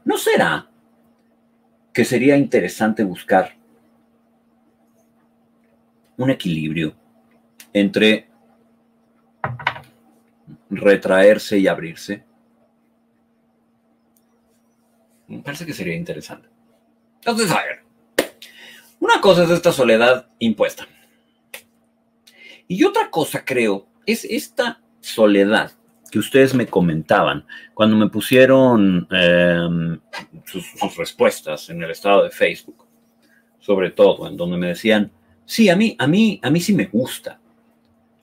¿No 0.04 0.16
será 0.16 0.68
que 1.92 2.04
sería 2.04 2.36
interesante 2.36 3.04
buscar 3.04 3.56
un 6.16 6.30
equilibrio 6.30 6.94
entre 7.72 8.28
retraerse 10.70 11.58
y 11.58 11.66
abrirse? 11.66 12.24
Me 15.26 15.42
parece 15.42 15.66
que 15.66 15.72
sería 15.72 15.96
interesante. 15.96 16.48
Entonces, 17.16 17.50
a 17.50 17.62
ver, 17.62 17.82
una 19.00 19.20
cosa 19.20 19.44
es 19.44 19.50
esta 19.50 19.72
soledad 19.72 20.28
impuesta. 20.38 20.86
Y 22.72 22.84
otra 22.84 23.10
cosa, 23.10 23.44
creo, 23.44 23.86
es 24.06 24.24
esta 24.24 24.80
soledad 25.00 25.72
que 26.10 26.18
ustedes 26.18 26.54
me 26.54 26.66
comentaban 26.66 27.44
cuando 27.74 27.96
me 27.96 28.08
pusieron 28.08 29.06
em, 29.10 30.00
sus, 30.46 30.96
respuestas 30.96 31.68
en 31.68 31.82
el 31.82 31.90
estado 31.90 32.24
de 32.24 32.30
Facebook, 32.30 32.86
sobre 33.60 33.90
todo, 33.90 34.26
en 34.26 34.38
donde 34.38 34.56
me 34.56 34.68
decían, 34.68 35.12
sí, 35.44 35.68
a 35.68 35.76
mí, 35.76 35.94
a 35.98 36.06
mí, 36.06 36.40
a 36.42 36.48
mí 36.48 36.60
sí 36.60 36.72
me 36.72 36.86
gusta 36.86 37.38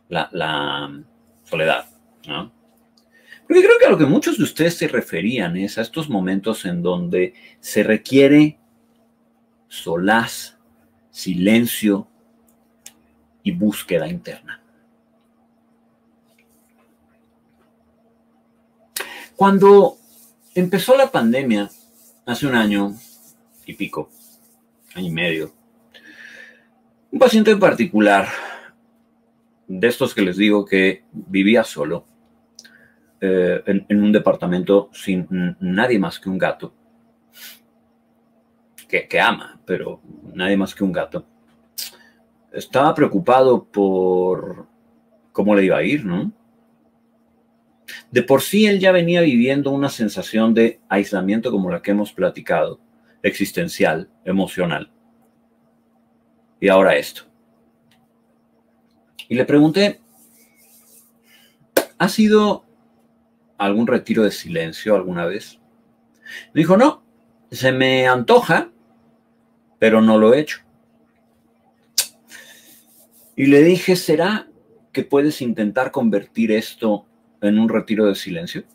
la, 0.08 0.28
la 0.32 1.00
soledad, 1.44 1.86
¿no? 2.28 2.52
Porque 3.48 3.64
creo 3.64 3.78
que 3.80 3.86
a 3.86 3.92
lo 3.92 4.00
que 4.00 4.06
muchos 4.06 4.40
de 4.40 4.46
ustedes 4.46 4.78
se 4.78 4.88
referían 4.88 5.58
es 5.58 5.78
a 5.78 5.82
estos 5.82 6.10
momentos 6.10 6.66
en 6.66 6.82
donde 6.82 7.36
se 7.60 7.84
requiere 7.84 8.58
solaz 9.68 10.58
silencio 11.12 12.09
búsqueda 13.52 14.08
interna. 14.08 14.62
Cuando 19.36 19.98
empezó 20.54 20.98
la 20.98 21.12
pandemia, 21.12 21.70
hace 22.26 22.46
un 22.46 22.56
año 22.56 22.94
y 23.66 23.74
pico, 23.74 24.10
año 24.96 25.08
y 25.08 25.12
medio, 25.12 25.54
un 27.12 27.20
paciente 27.20 27.52
en 27.52 27.60
particular, 27.60 28.28
de 29.68 29.88
estos 29.88 30.14
que 30.14 30.24
les 30.24 30.36
digo 30.36 30.66
que 30.66 31.04
vivía 31.12 31.64
solo, 31.64 32.06
eh, 33.22 33.62
en, 33.66 34.04
un 34.04 34.12
departamento 34.12 34.90
sin 34.94 35.28
nadie 35.60 36.00
más 36.00 36.20
que 36.20 36.30
un 36.30 36.38
gato, 36.38 36.74
que, 38.88 39.20
ama, 39.20 39.62
pero 39.66 40.02
nadie 40.34 40.58
más 40.58 40.74
que 40.74 40.84
un 40.84 40.92
gato. 40.92 41.26
Estaba 42.52 42.96
preocupado 42.96 43.64
por 43.64 44.68
cómo 45.32 45.56
le 45.56 45.66
iba 45.66 45.78
a 45.78 45.84
ir, 45.84 46.06
¿no? 46.06 46.32
De 48.12 48.24
por 48.24 48.42
sí 48.42 48.66
él 48.66 48.80
ya 48.80 48.92
venía 48.92 49.22
viviendo 49.22 49.72
una 49.72 49.90
sensación 49.90 50.54
de 50.54 50.80
aislamiento 50.90 51.52
como 51.52 51.70
la 51.70 51.82
que 51.82 51.92
hemos 51.92 52.12
platicado, 52.14 52.80
existencial, 53.22 54.10
emocional. 54.26 54.92
Y 56.60 56.70
ahora 56.70 56.96
esto. 56.96 57.24
Y 59.28 59.36
le 59.36 59.46
pregunté, 59.46 60.02
¿ha 61.98 62.10
sido 62.10 62.66
algún 63.58 63.88
retiro 63.88 64.24
de 64.24 64.32
silencio 64.32 64.96
alguna 64.96 65.26
vez? 65.26 65.60
Me 66.54 66.62
dijo, 66.62 66.78
no, 66.78 67.04
se 67.52 67.72
me 67.72 68.08
antoja, 68.08 68.72
pero 69.78 70.02
no 70.02 70.18
lo 70.18 70.34
he 70.34 70.40
hecho. 70.40 70.60
Y 73.40 73.46
le 73.46 73.64
dije, 73.64 73.96
¿será 73.96 74.50
que 74.92 75.04
puedes 75.04 75.42
intentar 75.42 75.92
convertir 75.92 76.52
esto 76.52 77.06
en 77.40 77.58
un 77.58 77.70
retiro 77.70 78.06
de 78.06 78.14
silencio? 78.14 78.66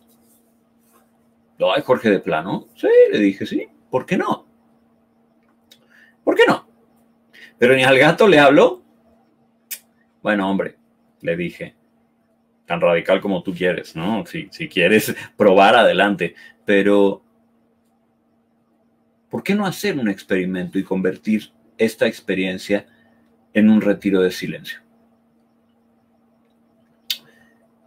Ay, 1.59 1.83
Jorge 1.85 2.09
de 2.09 2.19
plano. 2.19 2.67
Sí, 2.75 2.89
le 3.13 3.19
dije, 3.19 3.45
sí. 3.45 3.69
¿Por 3.91 4.07
qué 4.07 4.17
no? 4.17 4.47
¿Por 6.25 6.35
qué 6.35 6.45
no? 6.49 6.67
Pero 7.59 7.77
ni 7.77 7.85
al 7.85 7.99
gato 7.99 8.27
le 8.27 8.39
habló. 8.39 8.83
Bueno, 10.23 10.51
hombre, 10.51 10.79
le 11.21 11.37
dije, 11.37 11.75
tan 12.65 12.81
radical 12.81 13.21
como 13.21 13.43
tú 13.43 13.53
quieres, 13.53 13.95
¿no? 13.95 14.25
Si, 14.25 14.49
si 14.51 14.67
quieres 14.67 15.15
probar, 15.37 15.77
adelante. 15.77 16.37
Pero 16.65 17.23
¿por 19.29 19.43
qué 19.43 19.55
no 19.55 19.67
hacer 19.67 19.99
un 19.99 20.09
experimento 20.09 20.79
y 20.79 20.85
convertir 20.85 21.53
esta 21.77 22.07
experiencia 22.07 22.87
en 23.55 23.71
un 23.71 23.81
retiro 23.81 24.21
de 24.21 24.31
silencio? 24.31 24.81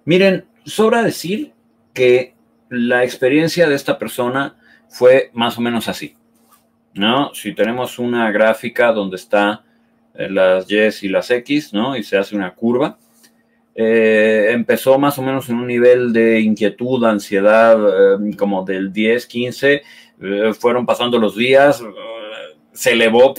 Miren, 0.05 0.45
sobra 0.65 1.03
decir 1.03 1.53
que 1.93 2.33
la 2.69 3.03
experiencia 3.03 3.67
de 3.69 3.75
esta 3.75 3.99
persona 3.99 4.55
fue 4.89 5.29
más 5.33 5.57
o 5.57 5.61
menos 5.61 5.87
así. 5.87 6.15
¿no? 6.93 7.33
Si 7.33 7.53
tenemos 7.53 7.99
una 7.99 8.31
gráfica 8.31 8.91
donde 8.91 9.17
está 9.17 9.63
eh, 10.15 10.29
las 10.29 10.65
Y 10.71 11.05
y 11.05 11.09
las 11.09 11.29
X, 11.29 11.73
¿no? 11.73 11.95
Y 11.95 12.03
se 12.03 12.17
hace 12.17 12.35
una 12.35 12.55
curva. 12.55 12.97
Eh, 13.79 14.47
empezó 14.49 14.97
más 14.97 15.19
o 15.19 15.21
menos 15.21 15.47
en 15.49 15.57
un 15.57 15.67
nivel 15.67 16.11
de 16.11 16.39
inquietud, 16.39 17.03
ansiedad, 17.05 17.77
eh, 18.15 18.35
como 18.35 18.65
del 18.65 18.91
10, 18.91 19.27
15, 19.27 19.83
eh, 20.19 20.53
fueron 20.59 20.83
pasando 20.83 21.19
los 21.19 21.35
días, 21.35 21.83
se 22.71 22.93
elevó 22.93 23.35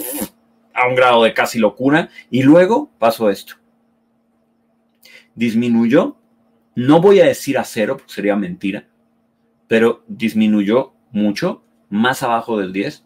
a 0.79 0.89
un 0.89 0.95
grado 0.95 1.25
de 1.25 1.35
casi 1.35 1.59
locura 1.59 2.09
y 2.31 2.43
luego 2.43 2.91
pasó 2.99 3.31
esto. 3.31 3.55
Disminuyó, 5.35 6.17
no 6.75 7.01
voy 7.01 7.21
a 7.21 7.27
decir 7.27 7.59
a 7.59 7.65
cero, 7.65 7.97
porque 7.97 8.13
sería 8.13 8.37
mentira, 8.37 8.87
pero 9.67 10.03
disminuyó 10.09 10.95
mucho, 11.11 11.63
más 11.91 12.23
abajo 12.23 12.59
del 12.59 12.73
10 12.73 13.05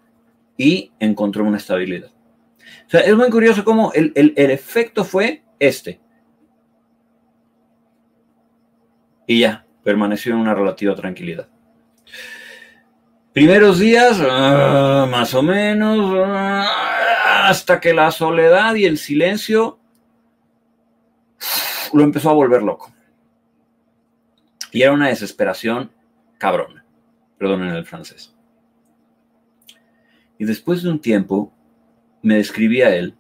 y 0.56 0.92
encontró 0.98 1.44
una 1.44 1.58
estabilidad. 1.58 2.10
O 2.86 2.90
sea, 2.90 3.00
es 3.00 3.14
muy 3.14 3.30
curioso 3.30 3.64
cómo 3.64 3.92
el, 3.94 4.12
el 4.14 4.50
efecto 4.50 5.04
fue 5.04 5.42
este. 5.58 6.00
Y 9.26 9.40
ya, 9.40 9.64
permaneció 9.82 10.32
en 10.32 10.40
una 10.40 10.54
relativa 10.54 10.94
tranquilidad. 10.94 11.48
Primeros 13.32 13.78
días, 13.78 14.18
ah, 14.20 15.06
más 15.10 15.32
o 15.32 15.42
menos, 15.42 16.14
ah, 16.26 16.91
hasta 17.48 17.80
que 17.80 17.92
la 17.92 18.10
soledad 18.10 18.74
y 18.74 18.84
el 18.84 18.98
silencio 18.98 19.78
lo 21.92 22.02
empezó 22.02 22.30
a 22.30 22.34
volver 22.34 22.62
loco. 22.62 22.92
Y 24.70 24.82
era 24.82 24.92
una 24.92 25.08
desesperación 25.08 25.90
cabrona, 26.38 26.84
perdonen 27.38 27.70
el 27.70 27.84
francés. 27.84 28.34
Y 30.38 30.44
después 30.44 30.82
de 30.82 30.90
un 30.90 31.00
tiempo, 31.00 31.52
me 32.22 32.36
describía 32.36 32.94
él 32.94 33.14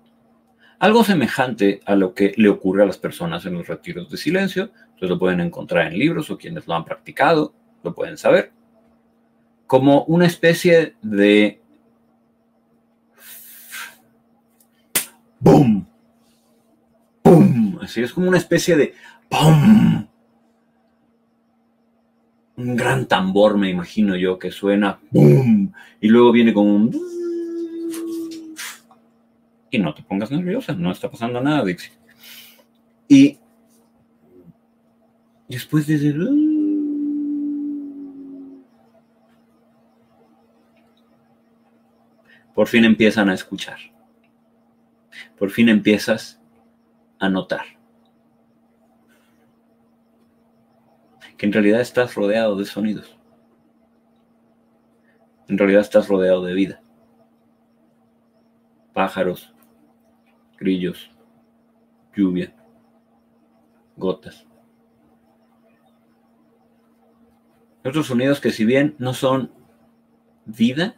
algo 0.78 1.04
semejante 1.04 1.80
a 1.86 1.94
lo 1.94 2.14
que 2.14 2.32
le 2.36 2.48
ocurre 2.48 2.82
a 2.82 2.86
las 2.86 2.98
personas 2.98 3.46
en 3.46 3.54
los 3.54 3.68
retiros 3.68 4.10
de 4.10 4.16
silencio. 4.16 4.72
Ustedes 4.94 5.10
lo 5.10 5.18
pueden 5.18 5.40
encontrar 5.40 5.86
en 5.86 5.98
libros 5.98 6.30
o 6.30 6.38
quienes 6.38 6.66
lo 6.66 6.74
han 6.74 6.84
practicado 6.84 7.54
lo 7.84 7.94
pueden 7.94 8.16
saber 8.16 8.52
como 9.72 10.04
una 10.04 10.26
especie 10.26 10.96
de 11.00 11.61
boom, 15.42 15.86
boom, 17.24 17.78
así 17.82 18.00
es 18.00 18.12
como 18.12 18.28
una 18.28 18.38
especie 18.38 18.76
de 18.76 18.94
boom, 19.28 20.08
un 22.56 22.76
gran 22.76 23.06
tambor 23.06 23.58
me 23.58 23.68
imagino 23.68 24.14
yo 24.16 24.38
que 24.38 24.52
suena 24.52 25.00
boom 25.10 25.72
y 26.00 26.08
luego 26.08 26.30
viene 26.30 26.52
como 26.54 26.74
un 26.74 26.90
y 29.72 29.78
no 29.78 29.94
te 29.94 30.02
pongas 30.02 30.30
nerviosa, 30.30 30.74
no 30.74 30.92
está 30.92 31.10
pasando 31.10 31.40
nada, 31.40 31.64
Dixie. 31.64 31.92
Y 33.08 33.38
después 35.48 35.86
de 35.86 36.14
por 42.54 42.68
fin 42.68 42.84
empiezan 42.84 43.30
a 43.30 43.34
escuchar. 43.34 43.78
Por 45.38 45.50
fin 45.50 45.68
empiezas 45.68 46.40
a 47.18 47.28
notar 47.28 47.64
que 51.42 51.46
en 51.46 51.52
realidad 51.52 51.80
estás 51.80 52.14
rodeado 52.14 52.54
de 52.54 52.64
sonidos. 52.64 53.18
En 55.48 55.58
realidad 55.58 55.80
estás 55.80 56.08
rodeado 56.08 56.44
de 56.44 56.54
vida. 56.54 56.80
Pájaros, 58.92 59.52
grillos, 60.56 61.10
lluvia, 62.14 62.54
gotas. 63.96 64.46
Otros 67.84 68.06
sonidos 68.06 68.40
que 68.40 68.52
si 68.52 68.64
bien 68.64 68.94
no 68.98 69.12
son 69.12 69.50
vida, 70.44 70.94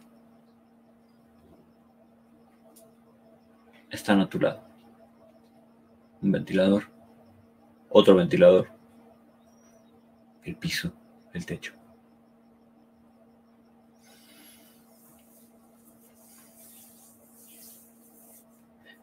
están 3.89 4.19
a 4.21 4.29
tu 4.29 4.39
lado. 4.39 4.63
Un 6.21 6.31
ventilador, 6.31 6.83
otro 7.89 8.15
ventilador, 8.15 8.69
el 10.43 10.55
piso, 10.55 10.93
el 11.33 11.45
techo. 11.45 11.73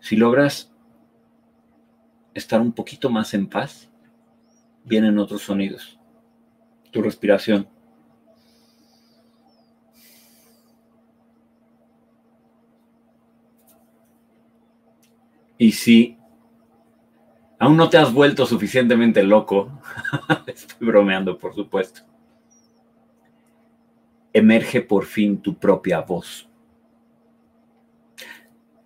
Si 0.00 0.16
logras 0.16 0.72
estar 2.34 2.60
un 2.60 2.72
poquito 2.72 3.08
más 3.08 3.34
en 3.34 3.48
paz, 3.48 3.88
vienen 4.84 5.18
otros 5.18 5.42
sonidos. 5.42 5.98
Tu 6.90 7.00
respiración. 7.00 7.68
Y 15.62 15.70
si 15.70 16.18
aún 17.60 17.76
no 17.76 17.88
te 17.88 17.96
has 17.96 18.12
vuelto 18.12 18.46
suficientemente 18.46 19.22
loco, 19.22 19.80
estoy 20.48 20.88
bromeando, 20.88 21.38
por 21.38 21.54
supuesto, 21.54 22.00
emerge 24.32 24.80
por 24.80 25.04
fin 25.04 25.40
tu 25.40 25.56
propia 25.56 26.00
voz. 26.00 26.50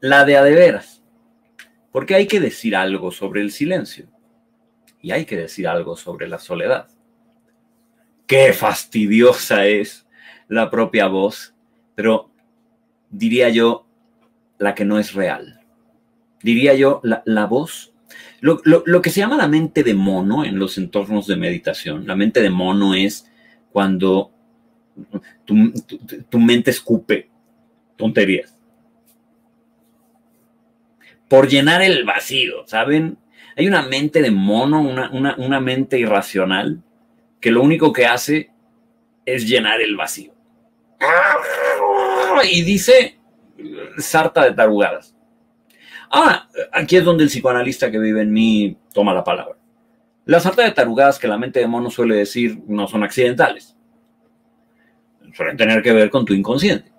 La 0.01 0.27
de 0.27 0.37
a 0.37 0.43
de 0.43 0.55
veras. 0.55 1.03
Porque 1.93 2.15
hay 2.15 2.27
que 2.27 2.41
decir 2.41 2.77
algo 2.77 3.11
sobre 3.11 3.41
el 3.41 3.53
silencio. 3.53 4.09
Y 5.01 5.13
hay 5.13 5.25
que 5.25 5.39
decir 5.39 5.67
algo 5.67 5.97
sobre 5.97 6.29
la 6.29 6.39
soledad. 6.39 6.91
Qué 8.27 8.53
fastidiosa 8.53 9.65
es 9.65 10.07
la 10.47 10.71
propia 10.71 11.07
voz, 11.07 11.55
pero 11.95 12.31
diría 13.09 13.49
yo 13.49 13.87
la 14.59 14.75
que 14.75 14.85
no 14.85 14.99
es 14.99 15.15
real 15.15 15.63
diría 16.47 16.75
yo, 16.75 17.01
la, 17.03 17.47
voz. 17.47 17.93
Lo, 18.41 19.03
que 19.03 19.11
se 19.11 19.19
llama 19.19 19.37
la 19.37 19.49
mente 19.49 19.83
de 19.83 19.95
mono 19.95 20.45
en 20.45 20.61
los 20.61 20.79
entornos 20.79 21.27
de 21.27 21.35
meditación. 21.35 22.07
La 22.07 22.15
mente 22.15 22.41
de 22.41 22.51
mono 22.51 22.95
es 22.95 23.29
cuando 23.73 24.31
tu, 25.45 26.39
mente 26.39 26.71
escupe 26.71 27.29
tonterías. 27.97 28.55
Por 31.29 31.49
llenar 31.49 31.83
el 31.83 32.05
vacío, 32.05 32.65
¿saben? 32.67 33.19
Hay 33.57 33.67
una 33.67 33.83
mente 33.83 34.23
de 34.23 34.31
mono, 34.31 34.81
una, 34.81 35.35
una 35.37 35.61
mente 35.61 35.99
irracional, 35.99 36.81
que 37.41 37.51
lo 37.51 37.61
único 37.61 37.93
que 37.93 38.07
hace 38.07 38.53
es 39.25 39.49
llenar 39.49 39.81
el 39.81 39.97
vacío. 39.97 40.33
Y 42.53 42.63
dice 42.63 43.19
sarta 43.99 44.45
de 44.45 44.53
tarugadas. 44.53 45.16
Ah, 46.11 46.49
aquí 46.73 46.97
es 46.97 47.05
donde 47.05 47.25
el 47.25 47.31
psicoanalista 47.31 47.91
que 47.91 47.99
vive 47.99 48.23
en 48.23 48.33
mí 48.33 48.77
toma 48.93 49.15
la 49.15 49.25
palabra. 49.25 49.57
Las 50.25 50.43
sarta 50.43 50.63
de 50.63 50.73
tarugadas 50.73 51.19
que 51.19 51.29
la 51.29 51.39
mente 51.39 51.61
de 51.61 51.67
mono 51.67 51.91
suele 51.91 52.17
decir 52.17 52.59
no 52.67 52.89
son 52.89 53.05
accidentales. 53.05 53.77
Suelen 55.35 55.57
tener 55.57 55.83
que 55.83 55.93
ver 55.93 56.11
con 56.11 56.25
tu 56.25 56.35
inconsciente. 56.35 56.93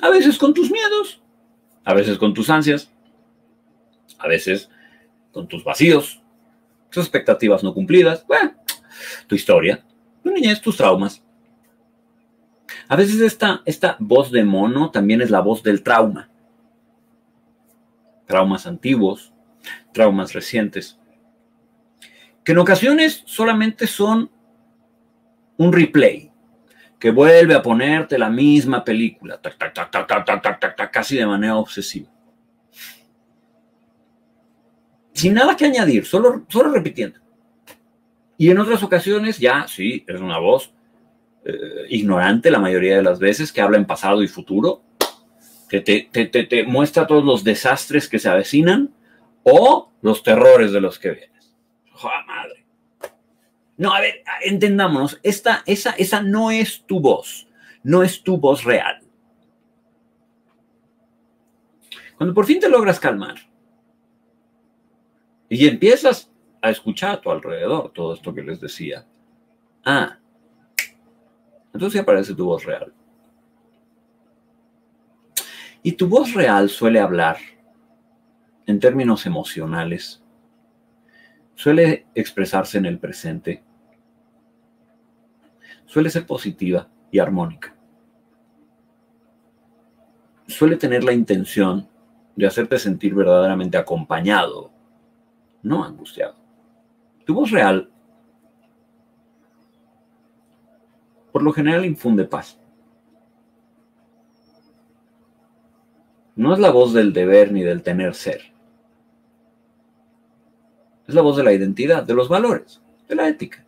A 0.00 0.10
veces 0.10 0.38
con 0.38 0.54
tus 0.54 0.70
miedos, 0.70 1.22
a 1.84 1.94
veces 1.94 2.18
con 2.18 2.34
tus 2.34 2.50
ansias, 2.50 2.90
a 4.18 4.26
veces 4.26 4.70
con 5.32 5.46
tus 5.46 5.62
vacíos, 5.64 6.20
tus 6.90 7.04
expectativas 7.04 7.62
no 7.62 7.74
cumplidas, 7.74 8.26
bueno, 8.26 8.54
tu 9.26 9.34
historia, 9.34 9.84
tu 10.22 10.30
niñez, 10.30 10.60
tus 10.60 10.76
traumas. 10.76 11.22
A 12.88 12.96
veces 12.96 13.20
esta, 13.20 13.62
esta 13.64 13.96
voz 13.98 14.30
de 14.30 14.44
mono 14.44 14.90
también 14.90 15.22
es 15.22 15.30
la 15.30 15.40
voz 15.40 15.62
del 15.62 15.82
trauma 15.82 16.28
traumas 18.26 18.66
antiguos, 18.66 19.32
traumas 19.92 20.32
recientes, 20.32 20.98
que 22.44 22.52
en 22.52 22.58
ocasiones 22.58 23.22
solamente 23.26 23.86
son 23.86 24.30
un 25.56 25.72
replay, 25.72 26.30
que 26.98 27.10
vuelve 27.10 27.54
a 27.54 27.62
ponerte 27.62 28.18
la 28.18 28.30
misma 28.30 28.84
película, 28.84 29.40
casi 30.90 31.16
de 31.16 31.26
manera 31.26 31.56
obsesiva. 31.56 32.10
Sin 35.12 35.34
nada 35.34 35.56
que 35.56 35.64
añadir, 35.64 36.04
solo, 36.06 36.44
solo 36.48 36.70
repitiendo. 36.70 37.20
Y 38.36 38.50
en 38.50 38.58
otras 38.58 38.82
ocasiones 38.82 39.38
ya, 39.38 39.66
sí, 39.68 40.04
es 40.06 40.20
una 40.20 40.38
voz 40.38 40.74
eh, 41.44 41.86
ignorante 41.90 42.50
la 42.50 42.58
mayoría 42.58 42.96
de 42.96 43.02
las 43.02 43.18
veces, 43.18 43.52
que 43.52 43.60
habla 43.60 43.76
en 43.76 43.86
pasado 43.86 44.22
y 44.22 44.28
futuro, 44.28 44.82
que 45.68 45.80
te, 45.80 46.64
muestra 46.64 47.06
todos 47.06 47.24
los 47.24 47.44
desastres 47.44 48.08
que 48.08 48.18
se 48.18 48.28
avecinan 48.28 48.94
o 49.42 49.92
los 50.02 50.22
terrores 50.22 50.72
de 50.72 50.80
los 50.80 50.98
que 50.98 51.10
vienes. 51.10 51.56
¡Joder, 51.92 52.24
madre! 52.26 52.66
No, 53.76 53.92
a 53.92 54.00
ver, 54.00 54.22
entendámonos, 54.42 55.18
esta, 55.22 55.62
esa, 55.66 55.90
esa 55.92 56.22
no 56.22 56.50
es 56.50 56.84
tu 56.86 57.00
voz, 57.00 57.48
no 57.82 58.02
es 58.02 58.22
tu 58.22 58.38
voz 58.38 58.64
real. 58.64 59.00
Cuando 62.16 62.34
por 62.34 62.46
fin 62.46 62.60
te 62.60 62.68
logras 62.68 63.00
calmar 63.00 63.34
y 65.48 65.66
empiezas 65.66 66.30
a 66.62 66.70
escuchar 66.70 67.10
a 67.10 67.20
tu 67.20 67.30
alrededor 67.30 67.90
todo 67.92 68.14
esto 68.14 68.32
que 68.32 68.42
les 68.42 68.60
decía, 68.60 69.06
ah, 69.84 70.18
entonces 71.72 72.00
aparece 72.00 72.34
tu 72.34 72.44
voz 72.44 72.64
real. 72.64 72.92
Y 75.86 75.92
tu 75.92 76.08
voz 76.08 76.32
real 76.32 76.70
suele 76.70 76.98
hablar 76.98 77.36
en 78.64 78.80
términos 78.80 79.26
emocionales, 79.26 80.24
suele 81.54 82.06
expresarse 82.14 82.78
en 82.78 82.86
el 82.86 82.98
presente, 82.98 83.62
suele 85.84 86.08
ser 86.08 86.24
positiva 86.24 86.88
y 87.10 87.18
armónica. 87.18 87.76
Suele 90.46 90.76
tener 90.76 91.04
la 91.04 91.12
intención 91.12 91.86
de 92.34 92.46
hacerte 92.46 92.78
sentir 92.78 93.14
verdaderamente 93.14 93.76
acompañado, 93.76 94.72
no 95.62 95.84
angustiado. 95.84 96.36
Tu 97.26 97.34
voz 97.34 97.50
real, 97.50 97.90
por 101.30 101.42
lo 101.42 101.52
general, 101.52 101.84
infunde 101.84 102.24
paz. 102.24 102.58
No 106.36 106.52
es 106.52 106.58
la 106.58 106.70
voz 106.70 106.92
del 106.92 107.12
deber 107.12 107.52
ni 107.52 107.62
del 107.62 107.82
tener 107.82 108.14
ser. 108.14 108.52
Es 111.06 111.14
la 111.14 111.22
voz 111.22 111.36
de 111.36 111.44
la 111.44 111.52
identidad, 111.52 112.02
de 112.02 112.14
los 112.14 112.28
valores, 112.28 112.80
de 113.08 113.14
la 113.14 113.28
ética. 113.28 113.64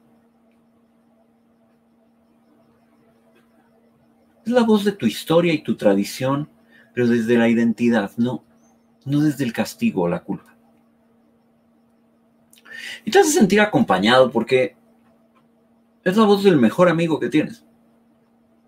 Es 4.44 4.52
la 4.52 4.62
voz 4.62 4.84
de 4.84 4.92
tu 4.92 5.06
historia 5.06 5.52
y 5.52 5.62
tu 5.62 5.76
tradición, 5.76 6.48
pero 6.94 7.08
desde 7.08 7.36
la 7.36 7.48
identidad, 7.48 8.10
no, 8.16 8.44
no 9.04 9.20
desde 9.20 9.44
el 9.44 9.52
castigo 9.52 10.02
o 10.02 10.08
la 10.08 10.22
culpa. 10.22 10.56
Y 13.04 13.10
te 13.10 13.18
hace 13.18 13.30
sentir 13.30 13.60
acompañado 13.60 14.30
porque 14.30 14.76
es 16.04 16.16
la 16.16 16.24
voz 16.24 16.44
del 16.44 16.56
mejor 16.56 16.88
amigo 16.88 17.20
que 17.20 17.28
tienes. 17.28 17.64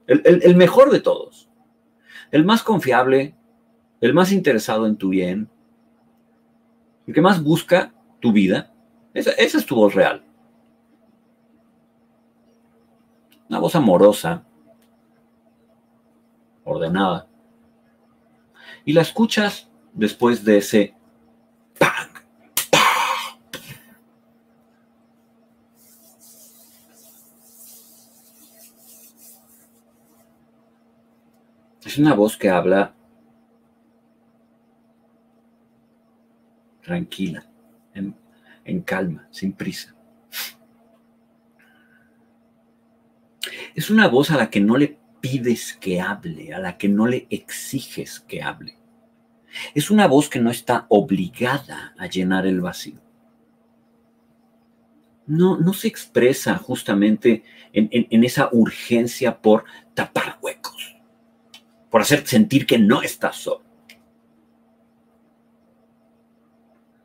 El, 0.07 0.23
el 0.25 0.57
mejor 0.57 0.91
de 0.91 1.01
todos. 1.01 1.49
El 2.31 2.45
más 2.45 2.63
confiable, 2.63 3.35
el 4.01 4.15
más 4.15 4.33
interesado 4.33 4.87
en 4.87 4.97
tu 4.97 5.11
bien, 5.11 5.49
el 7.07 7.15
que 7.15 7.21
más 7.21 7.43
busca 7.43 7.93
tu 8.21 8.33
vida, 8.33 8.73
esa, 9.15 9.33
es 9.33 9.67
tu 9.67 9.75
voz 9.75 9.95
real. 9.95 10.23
Una 13.49 13.59
voz 13.59 13.75
amorosa, 13.75 14.45
ordenada. 16.65 17.27
Y 18.85 18.93
la 18.93 19.03
escuchas 19.03 19.69
después 19.95 20.45
de 20.45 20.59
ese. 20.59 20.95
Es 31.85 31.97
una 31.97 32.15
voz 32.15 32.37
que 32.37 32.51
habla 32.51 32.95
tranquila, 36.89 37.45
en, 37.95 38.81
calma, 38.83 39.29
sin 39.31 39.53
prisa. 39.53 39.95
Es 43.75 43.91
una 43.91 44.09
voz 44.09 44.31
a 44.31 44.37
la 44.37 44.49
que 44.49 44.61
no 44.61 44.79
le 44.79 44.99
pides 45.21 45.75
que 45.75 46.01
hable, 46.01 46.55
a 46.55 46.59
la 46.59 46.79
que 46.79 46.89
no 46.89 47.07
le 47.07 47.27
exiges 47.29 48.21
que 48.21 48.43
hable. 48.43 48.79
Es 49.75 49.91
una 49.91 50.07
voz 50.07 50.31
que 50.31 50.41
no 50.41 50.51
está 50.51 50.87
obligada 50.89 51.95
a 51.99 52.07
llenar 52.07 52.47
el 52.47 52.61
vacío. 52.63 53.01
no, 55.27 55.59
no 55.59 55.75
se 55.75 55.89
expresa 55.89 56.57
justamente 56.57 57.45
en, 57.75 58.25
esa 58.25 58.49
urgencia 58.51 59.43
por 59.43 59.65
tapar 59.93 60.39
huecos, 60.41 60.97
por 61.91 62.01
hacer 62.01 62.27
sentir 62.27 62.65
que 62.65 62.79
no 62.79 63.03
estás 63.03 63.37
solo. 63.37 63.68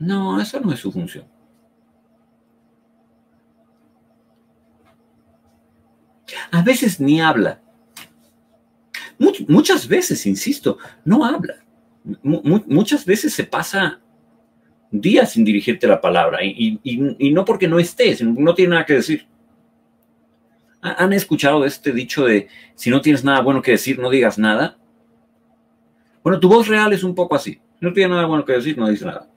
No, 0.04 0.42
esa 0.42 0.60
no 0.60 0.74
es 0.74 0.80
su 0.82 0.92
función. 0.92 1.26
A 6.52 6.62
veces 6.62 7.00
ni 7.00 7.22
habla. 7.22 7.62
muchas 9.48 9.88
veces, 9.88 10.26
insisto, 10.26 10.78
no 11.06 11.24
habla. 11.24 11.56
muchas 12.22 13.06
veces 13.06 13.34
se 13.34 13.46
pasa 13.46 14.02
días 14.92 15.32
sin 15.32 15.46
dirigirte 15.46 15.88
la 15.88 16.02
palabra 16.02 16.40
y, 16.44 17.32
no 17.32 17.46
porque 17.46 17.70
no 17.70 17.80
estés, 17.80 18.22
no 18.22 18.54
tiene 18.54 18.72
nada 18.72 18.86
que 18.86 18.96
decir. 18.96 19.26
¿Han 20.82 21.14
escuchado 21.14 21.64
este 21.64 21.94
dicho 21.94 22.26
de 22.26 22.50
si 22.76 22.90
no 22.90 23.00
tienes 23.00 23.24
nada 23.24 23.40
bueno 23.40 23.62
que 23.62 23.72
decir, 23.72 24.00
no 24.00 24.10
digas 24.10 24.38
nada? 24.38 24.78
Bueno, 26.22 26.42
tu 26.42 26.50
voz 26.50 26.68
real 26.68 26.92
es 26.92 27.06
un 27.06 27.16
poco 27.16 27.36
así. 27.36 27.62
No 27.80 27.94
tienes 27.94 28.12
nada 28.12 28.26
bueno 28.26 28.44
que 28.44 28.52
decir, 28.52 28.78
no 28.78 28.90
dices 28.90 29.06
nada. 29.06 29.33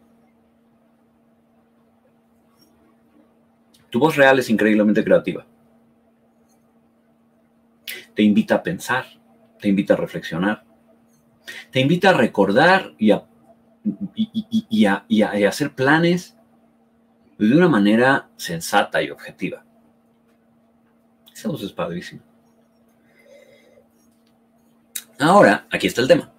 Tu 3.97 4.01
voz 4.01 4.15
real 4.15 4.39
es 4.39 4.51
increíblemente 4.51 5.03
creativa. 5.03 5.47
Te 8.15 8.23
invita 8.23 8.57
a 8.57 8.63
pensar, 8.63 9.07
te 9.59 9.69
invita 9.69 9.95
a 9.95 9.97
reflexionar, 9.97 10.65
te 11.71 11.81
invita 11.81 12.11
a 12.11 12.13
recordar 12.13 12.93
y 12.99 13.13
a 13.13 13.27
a, 14.85 15.49
hacer 15.49 15.75
planes 15.75 16.37
de 17.39 17.57
una 17.57 17.71
manera 17.71 18.29
sensata 18.37 19.03
y 19.03 19.09
objetiva. 19.09 19.65
Esa 21.33 21.49
voz 21.49 21.63
es 21.63 21.73
padrísima. 21.73 22.21
Ahora, 25.19 25.67
aquí 25.71 25.87
está 25.87 26.03
el 26.03 26.09
tema. 26.09 26.31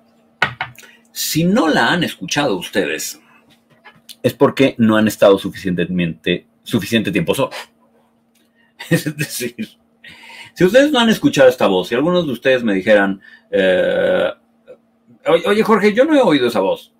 Si 1.11 1.43
no 1.43 1.67
la 1.67 1.91
han 1.91 2.03
escuchado 2.03 2.55
ustedes, 2.55 3.19
es 4.21 4.33
porque 4.35 4.75
no 4.77 4.95
han 4.95 5.07
estado 5.07 5.39
suficientemente, 5.39 6.46
suficiente 6.67 7.11
tiempo 7.11 7.33
solos. 7.33 7.55
Es 8.89 9.17
decir, 9.17 9.55
si 10.53 10.63
ustedes 10.63 10.91
no 10.91 10.99
han 10.99 11.09
escuchado 11.09 11.49
esta 11.49 11.67
voz, 11.67 11.87
si 11.87 11.95
algunos 11.95 12.27
de 12.27 12.33
ustedes 12.33 12.63
me 12.63 12.73
dijeran, 12.73 13.19
eh, 13.49 14.31
oye 15.45 15.63
Jorge, 15.63 15.93
yo 15.93 16.05
no 16.05 16.15
he 16.15 16.21
oído 16.21 16.47
esa 16.47 16.59
voz, 16.59 16.93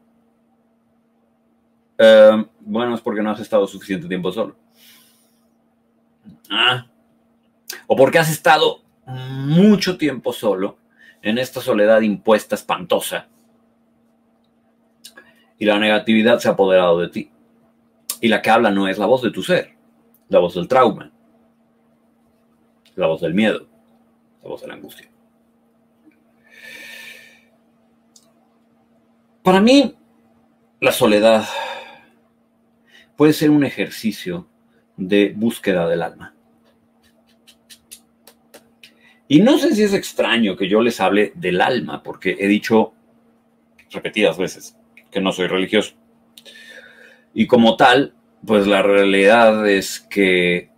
Em, 1.97 2.45
bueno, 2.59 2.95
es 2.95 3.01
porque 3.01 3.21
no 3.21 3.31
has 3.31 3.39
estado 3.39 3.65
suficiente 3.65 4.07
tiempo 4.07 4.31
solo. 4.31 4.55
Ah. 6.49 6.85
O 7.87 7.95
porque 7.95 8.19
has 8.19 8.29
estado 8.29 8.81
mucho 9.05 9.97
tiempo 9.97 10.31
solo 10.31 10.77
en 11.21 11.37
esta 11.37 11.59
soledad 11.59 12.01
impuesta 12.01 12.55
espantosa. 12.55 13.27
Y 15.57 15.65
la 15.65 15.79
negatividad 15.79 16.39
se 16.39 16.49
ha 16.49 16.51
apoderado 16.51 16.99
de 16.99 17.09
ti. 17.09 17.31
Y 18.21 18.27
la 18.27 18.41
que 18.41 18.49
habla 18.49 18.71
no 18.71 18.87
es 18.87 18.97
la 18.97 19.05
voz 19.05 19.21
de 19.21 19.31
tu 19.31 19.43
ser, 19.43 19.75
la 20.29 20.39
voz 20.39 20.55
del 20.55 20.67
trauma, 20.67 21.11
la 22.95 23.07
voz 23.07 23.21
del 23.21 23.33
miedo, 23.33 23.67
la 24.41 24.49
voz 24.49 24.61
de 24.61 24.67
la 24.67 24.73
angustia. 24.73 25.09
Para 29.43 29.61
mí, 29.61 29.95
la 30.81 30.91
soledad 30.91 31.47
puede 33.15 33.33
ser 33.33 33.49
un 33.49 33.63
ejercicio 33.63 34.47
de 34.97 35.33
búsqueda 35.35 35.87
del 35.87 36.01
alma. 36.01 36.33
Y 39.27 39.41
no 39.41 39.57
sé 39.57 39.75
si 39.75 39.83
es 39.83 39.93
extraño 39.93 40.55
que 40.55 40.69
yo 40.69 40.81
les 40.81 40.99
hable 41.01 41.33
del 41.35 41.61
alma, 41.61 42.01
porque 42.01 42.37
he 42.39 42.47
dicho 42.47 42.93
repetidas 43.91 44.37
veces 44.37 44.77
que 45.11 45.21
no 45.21 45.31
soy 45.31 45.47
religioso. 45.47 45.95
Y 47.39 47.45
como 47.45 47.77
tal, 47.77 48.15
pues 48.47 48.65
la 48.65 48.81
realidad 48.81 49.69
es 49.69 49.99
que 49.99 50.71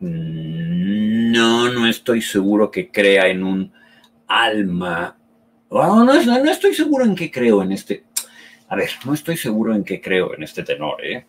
no, 0.00 1.68
no 1.70 1.86
estoy 1.86 2.22
seguro 2.22 2.70
que 2.70 2.90
crea 2.90 3.26
en 3.26 3.44
un 3.44 3.70
alma. 4.26 5.18
no, 5.70 6.02
no 6.02 6.50
estoy 6.50 6.72
seguro 6.72 7.04
en 7.04 7.14
qué 7.14 7.30
creo 7.30 7.62
en 7.62 7.72
este. 7.72 8.04
A 8.68 8.76
ver, 8.76 8.88
no 9.04 9.12
estoy 9.12 9.36
seguro 9.36 9.74
en 9.74 9.84
qué 9.84 10.00
creo 10.00 10.32
en 10.32 10.44
este 10.44 10.62
tenor, 10.62 11.04
¿eh? 11.04 11.26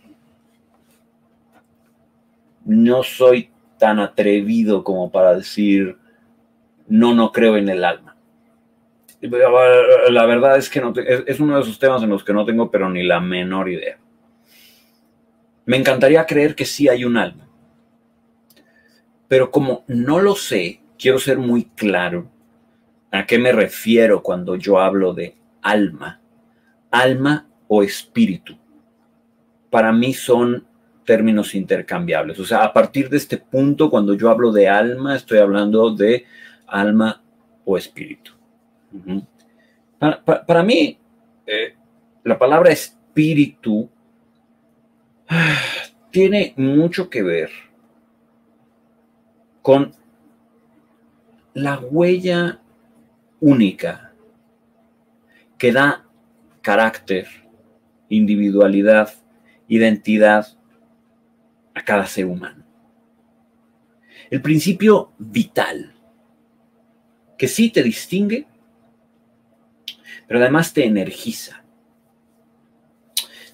No 2.63 3.03
soy 3.03 3.49
tan 3.77 3.99
atrevido 3.99 4.81
como 4.81 5.11
para 5.11 5.35
decir, 5.35 5.97
no, 6.87 7.13
no 7.13 7.33
creo 7.33 7.57
en 7.57 7.67
el 7.67 7.83
alma. 7.83 8.14
La 10.09 10.25
verdad 10.25 10.57
es 10.57 10.69
que 10.69 10.81
no 10.81 10.93
es 10.95 11.39
uno 11.39 11.55
de 11.55 11.61
esos 11.61 11.79
temas 11.79 12.03
en 12.03 12.09
los 12.09 12.23
que 12.23 12.33
no 12.33 12.45
tengo 12.45 12.69
pero 12.69 12.89
ni 12.89 13.03
la 13.03 13.19
menor 13.19 13.69
idea. 13.69 13.97
Me 15.65 15.77
encantaría 15.77 16.25
creer 16.25 16.55
que 16.55 16.65
sí 16.65 16.87
hay 16.87 17.05
un 17.05 17.17
alma. 17.17 17.47
Pero 19.27 19.49
como 19.49 19.83
no 19.87 20.19
lo 20.19 20.35
sé, 20.35 20.81
quiero 20.99 21.17
ser 21.19 21.37
muy 21.39 21.65
claro 21.75 22.29
a 23.11 23.25
qué 23.25 23.39
me 23.39 23.51
refiero 23.51 24.21
cuando 24.21 24.55
yo 24.55 24.79
hablo 24.79 25.13
de 25.13 25.35
alma 25.61 26.21
alma 26.95 27.47
o 27.67 27.83
espíritu. 27.83 28.57
Para 29.69 29.91
mí 29.91 30.13
son 30.13 30.65
términos 31.03 31.53
intercambiables. 31.53 32.39
O 32.39 32.45
sea, 32.45 32.63
a 32.63 32.73
partir 32.73 33.09
de 33.09 33.17
este 33.17 33.37
punto, 33.37 33.89
cuando 33.89 34.13
yo 34.13 34.29
hablo 34.29 34.51
de 34.51 34.69
alma, 34.69 35.15
estoy 35.15 35.39
hablando 35.39 35.93
de 35.93 36.25
alma 36.67 37.21
o 37.65 37.77
espíritu. 37.77 38.31
Para, 40.45 40.63
mí, 40.63 40.97
eh, 41.45 41.75
la 42.23 42.37
palabra 42.37 42.71
espíritu 42.71 43.89
tiene 46.11 46.53
mucho 46.57 47.09
que 47.09 47.23
ver 47.23 47.49
con 49.61 49.91
la 51.53 51.79
huella 51.79 52.59
única 53.39 54.13
que 55.57 55.71
da 55.71 56.05
carácter, 56.61 57.27
individualidad, 58.09 59.13
identidad 59.67 60.47
a 61.73 61.83
cada 61.83 62.05
ser 62.05 62.25
humano. 62.25 62.63
El 64.29 64.41
principio 64.41 65.11
vital, 65.17 65.93
que 67.37 67.47
sí 67.47 67.69
te 67.69 67.83
distingue, 67.83 68.47
pero 70.27 70.39
además 70.39 70.73
te 70.73 70.85
energiza, 70.85 71.63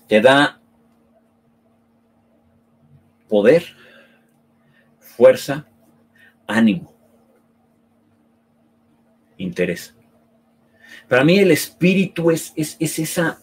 te 0.08 0.22
da 0.22 0.62
poder, 3.28 3.64
fuerza, 5.00 5.66
ánimo, 6.48 6.94
interés. 9.38 9.96
Para 11.08 11.24
mí 11.24 11.40
el 11.40 11.52
espíritu 11.52 12.32
es, 12.32 12.54
es, 12.56 12.78
esa 12.80 13.40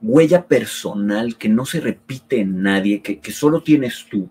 huella 0.00 0.46
personal 0.46 1.36
que 1.36 1.48
no 1.48 1.64
se 1.64 1.80
repite 1.80 2.40
en 2.40 2.62
nadie, 2.62 3.02
que, 3.02 3.20
que 3.20 3.32
solo 3.32 3.62
tienes 3.62 4.06
tú. 4.10 4.28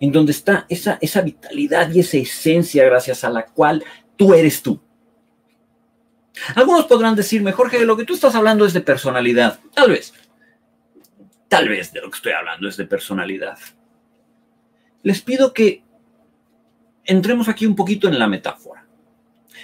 En 0.00 0.10
donde 0.10 0.32
está 0.32 0.66
esa, 0.68 0.98
esa 1.00 1.20
vitalidad 1.20 1.90
y 1.90 2.00
esa 2.00 2.16
esencia 2.16 2.84
gracias 2.84 3.24
a 3.24 3.30
la 3.30 3.46
cual 3.46 3.84
tú 4.16 4.34
eres 4.34 4.62
tú. 4.62 4.80
Algunos 6.54 6.86
podrán 6.86 7.14
decirme, 7.14 7.52
Jorge, 7.52 7.84
lo 7.84 7.96
que 7.96 8.04
tú 8.04 8.14
estás 8.14 8.34
hablando 8.34 8.64
es 8.64 8.72
de 8.72 8.80
personalidad. 8.80 9.60
Tal 9.74 9.90
vez. 9.90 10.14
Tal 11.48 11.68
vez 11.68 11.92
de 11.92 12.00
lo 12.00 12.10
que 12.10 12.16
estoy 12.16 12.32
hablando 12.32 12.68
es 12.68 12.76
de 12.76 12.86
personalidad. 12.86 13.58
Les 15.02 15.20
pido 15.20 15.52
que 15.52 15.82
entremos 17.04 17.48
aquí 17.48 17.66
un 17.66 17.76
poquito 17.76 18.08
en 18.08 18.18
la 18.18 18.26
metáfora. 18.26 18.86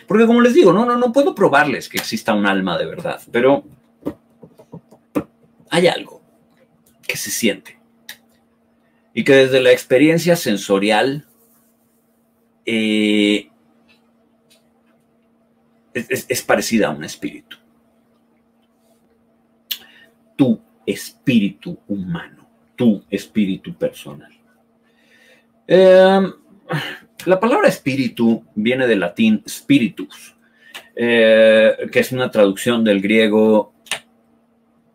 Porque 0.06 0.26
como 0.26 0.40
les 0.40 0.54
digo, 0.54 0.72
no, 0.72 0.84
no, 0.84 0.96
no 0.96 1.12
puedo 1.12 1.34
probarles 1.34 1.88
que 1.88 1.98
exista 1.98 2.34
un 2.34 2.46
alma 2.46 2.78
de 2.78 2.86
verdad, 2.86 3.20
pero 3.32 3.64
hay 5.70 5.86
algo 5.86 6.22
que 7.06 7.16
se 7.16 7.30
siente 7.30 7.78
y 9.14 9.24
que 9.24 9.34
desde 9.34 9.60
la 9.60 9.72
experiencia 9.72 10.36
sensorial 10.36 11.26
eh, 12.64 13.50
es, 16.08 16.42
parecida 16.42 16.88
a 16.88 16.90
un 16.90 17.04
espíritu. 17.04 17.56
Tu 20.36 20.60
espíritu 20.86 21.78
humano, 21.88 22.48
tu 22.76 23.04
espíritu 23.10 23.74
personal. 23.74 24.32
Eh, 25.66 26.32
la 27.26 27.40
palabra 27.40 27.68
espíritu 27.68 28.44
viene 28.54 28.86
del 28.86 29.00
latín 29.00 29.42
spiritus, 29.46 30.36
eh, 30.94 31.88
que 31.92 32.00
es 32.00 32.12
una 32.12 32.30
traducción 32.30 32.84
del 32.84 33.00
griego 33.00 33.74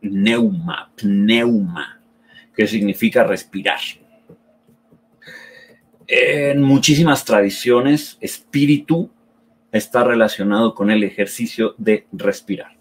neuma, 0.02 0.92
pneuma, 0.96 2.02
que 2.56 2.68
significa 2.68 3.24
respirar. 3.24 3.80
En 6.08 6.62
muchísimas 6.62 7.24
tradiciones, 7.24 8.18
espíritu 8.20 9.10
está 9.74 10.04
relacionado 10.04 10.76
con 10.76 10.92
el 10.92 11.04
ejercicio 11.04 11.76
de 11.78 12.06
respirar. 12.12 12.78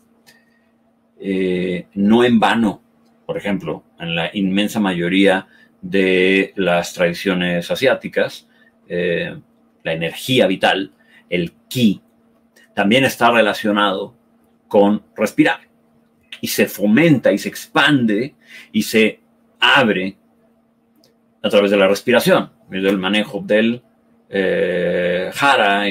Eh, 1.18 1.86
no 1.94 2.22
en 2.22 2.38
vano, 2.38 2.82
por 3.26 3.38
ejemplo, 3.38 3.82
en 3.98 4.14
la 4.14 4.30
inmensa 4.34 4.78
mayoría 4.78 5.48
de 5.80 6.52
las 6.54 6.92
tradiciones 6.92 7.70
asiáticas, 7.70 8.46
eh, 8.88 9.34
la 9.82 9.92
energía 9.92 10.46
vital, 10.46 10.92
el 11.30 11.52
ki, 11.68 12.02
también 12.74 13.04
está 13.04 13.30
relacionado 13.30 14.14
con 14.68 15.02
respirar. 15.16 15.60
Y 16.40 16.48
se 16.48 16.66
fomenta 16.66 17.32
y 17.32 17.38
se 17.38 17.48
expande 17.48 18.34
y 18.70 18.82
se 18.82 19.20
abre 19.60 20.16
a 21.42 21.48
través 21.48 21.70
de 21.70 21.76
la 21.76 21.88
respiración, 21.88 22.50
del 22.68 22.98
manejo 22.98 23.40
del 23.44 23.82
eh, 24.28 25.30
hara, 25.38 25.84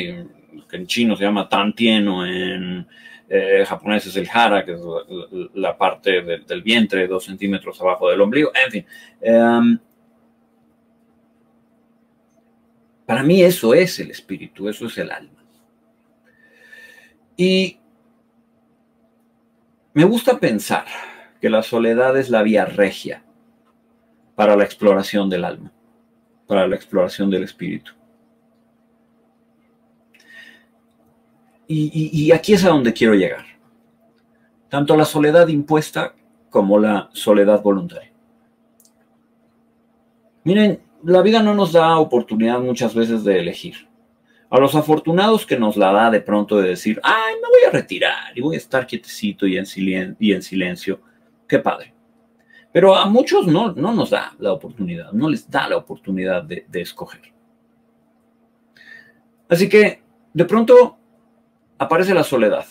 que 0.71 0.77
en 0.77 0.87
chino 0.87 1.15
se 1.15 1.25
llama 1.25 1.49
tantien 1.49 2.07
o 2.07 2.25
en 2.25 2.87
eh, 3.29 3.63
japonés 3.65 4.07
es 4.07 4.15
el 4.15 4.27
hara, 4.33 4.65
que 4.65 4.73
es 4.73 4.81
la, 5.53 5.77
parte 5.77 6.21
del 6.21 6.61
vientre, 6.61 7.07
dos 7.07 7.25
centímetros 7.25 7.79
abajo 7.79 8.09
del 8.09 8.21
ombligo, 8.21 8.51
en 8.53 8.71
fin. 8.71 8.85
Em, 9.21 9.79
para 13.05 13.23
mí 13.23 13.41
eso 13.41 13.73
es 13.73 13.99
el 13.99 14.11
espíritu, 14.11 14.67
eso 14.67 14.85
es 14.87 14.97
el 14.97 15.11
alma. 15.11 15.43
Y 17.37 17.77
me 19.93 20.03
gusta 20.05 20.39
pensar 20.39 20.85
que 21.39 21.49
la 21.49 21.63
soledad 21.63 22.17
es 22.17 22.29
la 22.29 22.43
vía 22.43 22.65
regia 22.65 23.23
para 24.35 24.55
la 24.55 24.63
exploración 24.63 25.29
del 25.29 25.45
alma, 25.45 25.71
para 26.47 26.67
la 26.67 26.75
exploración 26.75 27.29
del 27.29 27.43
espíritu. 27.43 27.93
Y, 31.73 32.31
aquí 32.33 32.53
es 32.53 32.65
a 32.65 32.69
donde 32.69 32.91
quiero 32.91 33.13
llegar. 33.13 33.45
Tanto 34.67 34.97
la 34.97 35.05
soledad 35.05 35.47
impuesta 35.47 36.13
como 36.49 36.77
la 36.77 37.09
soledad 37.13 37.61
voluntaria. 37.61 38.11
Miren, 40.43 40.81
la 41.03 41.21
vida 41.21 41.41
no 41.41 41.53
nos 41.53 41.71
da 41.71 41.97
oportunidad 41.97 42.59
muchas 42.59 42.93
veces 42.93 43.23
de 43.23 43.39
elegir. 43.39 43.87
A 44.49 44.59
los 44.59 44.75
afortunados 44.75 45.45
que 45.45 45.57
nos 45.57 45.77
la 45.77 45.93
da 45.93 46.09
de 46.09 46.19
pronto 46.19 46.57
de 46.57 46.69
decir, 46.69 46.99
ay, 47.03 47.35
me 47.35 47.47
voy 47.47 47.69
a 47.69 47.71
retirar 47.71 48.37
y 48.37 48.41
voy 48.41 48.55
a 48.55 48.59
estar 48.59 48.85
quietecito 48.85 49.47
y 49.47 49.57
en, 49.57 49.65
silencio, 49.65 50.99
qué 51.47 51.59
padre. 51.59 51.93
Pero 52.73 52.95
a 52.95 53.05
muchos 53.05 53.47
no, 53.47 53.71
no 53.71 53.93
nos 53.93 54.09
da 54.09 54.33
la 54.39 54.51
oportunidad, 54.51 55.13
no 55.13 55.29
les 55.29 55.49
da 55.49 55.69
la 55.69 55.77
oportunidad 55.77 56.43
de 56.43 56.81
escoger. 56.81 57.31
Así 59.47 59.69
que 59.69 60.01
de 60.33 60.45
pronto 60.45 60.97
aparece 61.81 62.13
la 62.13 62.23
soledad. 62.23 62.67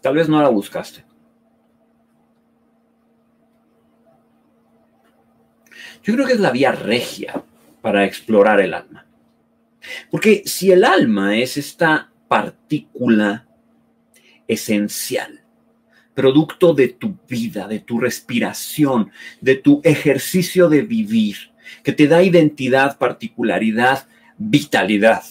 Tal 0.00 0.16
vez 0.16 0.28
no 0.28 0.42
la 0.42 0.48
buscaste. 0.48 1.04
Yo 6.02 6.12
creo 6.14 6.26
que 6.26 6.32
es 6.32 6.40
la 6.40 6.50
vía 6.50 6.72
regia 6.72 7.44
para 7.80 8.04
explorar 8.04 8.60
el 8.60 8.74
alma. 8.74 9.06
Porque 10.10 10.42
si 10.46 10.72
el 10.72 10.82
alma 10.82 11.36
es 11.36 11.56
esta 11.56 12.10
partícula 12.26 13.46
esencial, 14.48 15.44
producto 16.12 16.74
de 16.74 16.88
tu 16.88 17.16
vida, 17.28 17.68
de 17.68 17.78
tu 17.78 18.00
respiración, 18.00 19.12
de 19.40 19.54
tu 19.54 19.80
ejercicio 19.84 20.68
de 20.68 20.82
vivir, 20.82 21.52
que 21.84 21.92
te 21.92 22.08
da 22.08 22.24
identidad, 22.24 22.98
particularidad, 22.98 24.08
vitalidad. 24.38 25.22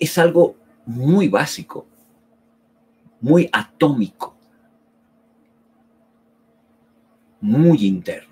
Es 0.00 0.18
algo 0.18 0.56
muy 0.86 1.28
básico, 1.28 1.86
muy 3.20 3.48
atómico, 3.52 4.36
muy 7.40 7.86
interno 7.86 8.30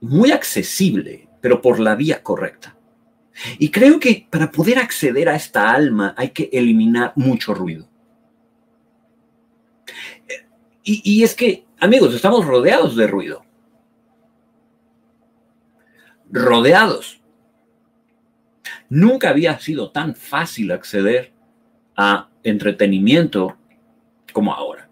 muy 0.00 0.30
accesible, 0.30 1.28
pero 1.40 1.60
por 1.60 1.80
la 1.80 1.94
vía 1.94 2.22
correcta. 2.22 2.76
Y 3.58 3.70
creo 3.70 4.00
que 4.00 4.26
para 4.30 4.50
poder 4.50 4.78
acceder 4.78 5.28
a 5.28 5.36
esta 5.36 5.70
alma 5.70 6.14
hay 6.16 6.30
que 6.30 6.48
eliminar 6.52 7.12
mucho 7.16 7.54
ruido. 7.54 7.88
Y, 10.90 11.22
es 11.22 11.34
que, 11.34 11.66
amigos, 11.80 12.14
estamos 12.14 12.46
rodeados 12.46 12.96
de 12.96 13.06
ruido. 13.06 13.44
Rodeados. 16.30 17.20
Nunca 18.88 19.30
había 19.30 19.58
sido 19.58 19.90
tan 19.90 20.14
fácil 20.14 20.72
acceder 20.72 21.32
a 21.96 22.28
entretenimiento 22.42 23.56
como 24.32 24.54
ahora. 24.54 24.88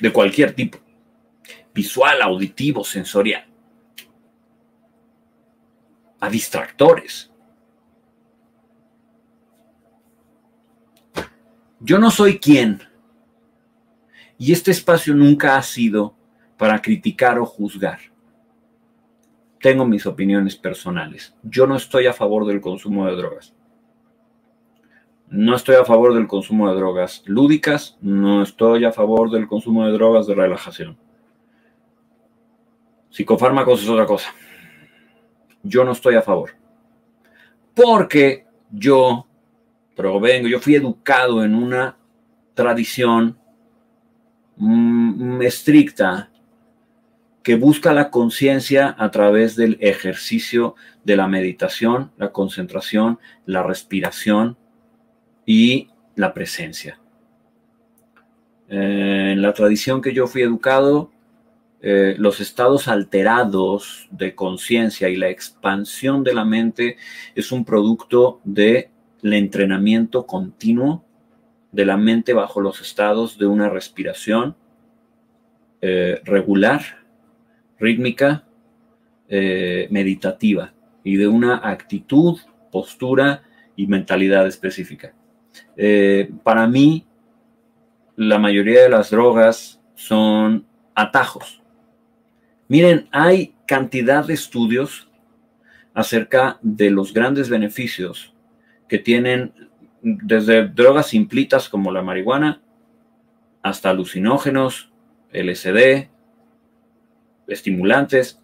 De 0.00 0.12
cualquier 0.12 0.52
tipo. 0.54 0.78
Visual, 1.74 2.22
auditivo, 2.22 2.84
sensorial 2.84 3.48
a 6.20 6.28
distractores. 6.28 7.30
Yo 11.80 11.98
no 11.98 12.10
soy 12.10 12.38
quien. 12.38 12.82
Y 14.36 14.52
este 14.52 14.70
espacio 14.70 15.14
nunca 15.14 15.56
ha 15.56 15.62
sido 15.62 16.16
para 16.56 16.80
criticar 16.80 17.38
o 17.38 17.46
juzgar. 17.46 18.00
Tengo 19.60 19.84
mis 19.84 20.06
opiniones 20.06 20.56
personales. 20.56 21.34
Yo 21.42 21.66
no 21.66 21.76
estoy 21.76 22.06
a 22.06 22.12
favor 22.12 22.46
del 22.46 22.60
consumo 22.60 23.06
de 23.06 23.16
drogas. 23.16 23.54
No 25.30 25.54
estoy 25.54 25.76
a 25.76 25.84
favor 25.84 26.14
del 26.14 26.26
consumo 26.26 26.70
de 26.70 26.76
drogas 26.76 27.22
lúdicas. 27.26 27.98
No 28.00 28.42
estoy 28.42 28.84
a 28.84 28.92
favor 28.92 29.30
del 29.30 29.46
consumo 29.46 29.86
de 29.86 29.92
drogas 29.92 30.26
de 30.26 30.34
relajación. 30.34 30.96
Psicofármacos 33.10 33.82
es 33.82 33.88
otra 33.88 34.06
cosa 34.06 34.32
yo 35.62 35.84
no 35.84 35.92
estoy 35.92 36.14
a 36.14 36.22
favor. 36.22 36.50
Porque 37.74 38.46
yo 38.70 39.26
provengo, 39.94 40.48
yo 40.48 40.60
fui 40.60 40.74
educado 40.74 41.44
en 41.44 41.54
una 41.54 41.96
tradición 42.54 43.38
mm, 44.56 45.42
estricta 45.42 46.30
que 47.42 47.56
busca 47.56 47.92
la 47.92 48.10
conciencia 48.10 48.94
a 48.98 49.10
través 49.10 49.56
del 49.56 49.78
ejercicio 49.80 50.74
de 51.04 51.16
la 51.16 51.28
meditación, 51.28 52.10
la 52.16 52.32
concentración, 52.32 53.18
la 53.46 53.62
respiración 53.62 54.56
y 55.46 55.88
la 56.14 56.34
presencia. 56.34 57.00
Eh, 58.68 59.30
en 59.32 59.40
la 59.40 59.54
tradición 59.54 60.02
que 60.02 60.12
yo 60.12 60.26
fui 60.26 60.42
educado, 60.42 61.10
eh, 61.80 62.16
los 62.18 62.40
estados 62.40 62.88
alterados 62.88 64.08
de 64.10 64.34
conciencia 64.34 65.08
y 65.08 65.16
la 65.16 65.28
expansión 65.28 66.24
de 66.24 66.34
la 66.34 66.44
mente 66.44 66.96
es 67.36 67.52
un 67.52 67.64
producto 67.64 68.40
del 68.44 68.90
entrenamiento 69.22 70.26
continuo 70.26 71.04
de 71.70 71.84
la 71.84 71.96
mente 71.96 72.32
bajo 72.32 72.60
los 72.60 72.80
estados 72.80 73.38
de 73.38 73.46
una 73.46 73.68
respiración 73.68 74.56
eh, 75.80 76.20
regular, 76.24 76.97
rítmica, 77.78 78.44
eh, 79.28 79.88
meditativa 79.90 80.72
y 81.04 81.16
de 81.16 81.28
una 81.28 81.60
actitud, 81.68 82.38
postura 82.70 83.42
y 83.76 83.86
mentalidad 83.86 84.46
específica. 84.46 85.14
para 86.42 86.66
mí, 86.66 87.06
la 88.16 88.38
mayoría 88.38 88.82
de 88.82 88.88
las 88.88 89.10
drogas 89.10 89.80
son 89.94 90.66
atajos 90.94 91.58
Miren, 92.68 93.08
hay 93.12 93.54
cantidad 93.66 94.26
de 94.26 94.34
estudios 94.34 95.08
acerca 95.94 96.58
de 96.60 96.90
los 96.90 97.14
grandes 97.14 97.48
beneficios 97.48 98.34
que 98.88 98.98
tienen 98.98 99.54
desde 100.02 100.68
drogas 100.68 101.08
simplitas 101.08 101.68
como 101.70 101.90
la 101.90 102.02
marihuana 102.02 102.60
hasta 103.62 103.88
alucinógenos, 103.88 104.92
LSD, 105.32 106.08
estimulantes. 107.48 108.40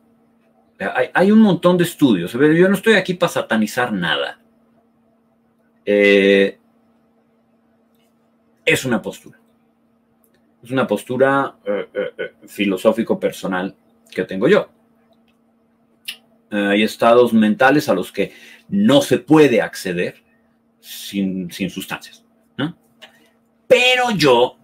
Hay, 1.13 1.31
un 1.31 1.39
montón 1.39 1.79
de 1.79 1.85
estudios. 1.85 2.33
Yo 2.33 2.69
no 2.69 2.75
estoy 2.75 2.95
aquí 2.95 3.15
para 3.15 3.31
satanizar 3.31 3.93
nada. 3.93 4.41
Eh, 5.87 6.59
es 8.65 8.85
una 8.85 9.01
postura. 9.01 9.39
Es 10.63 10.71
una 10.71 10.87
postura 10.87 11.57
eh, 11.65 11.89
eh, 11.95 12.33
filosófico 12.47 13.21
personal 13.21 13.75
que 14.11 14.25
tengo 14.25 14.49
yo. 14.49 14.71
hay 16.51 16.83
estados 16.83 17.33
mentales 17.33 17.89
a 17.89 17.95
los 17.95 18.11
que 18.13 18.33
no 18.69 19.03
se 19.03 19.19
puede 19.19 19.61
acceder 19.61 20.23
sin, 20.81 21.51
sustancias. 21.71 22.25
pero 23.67 24.11
yo 24.17 24.57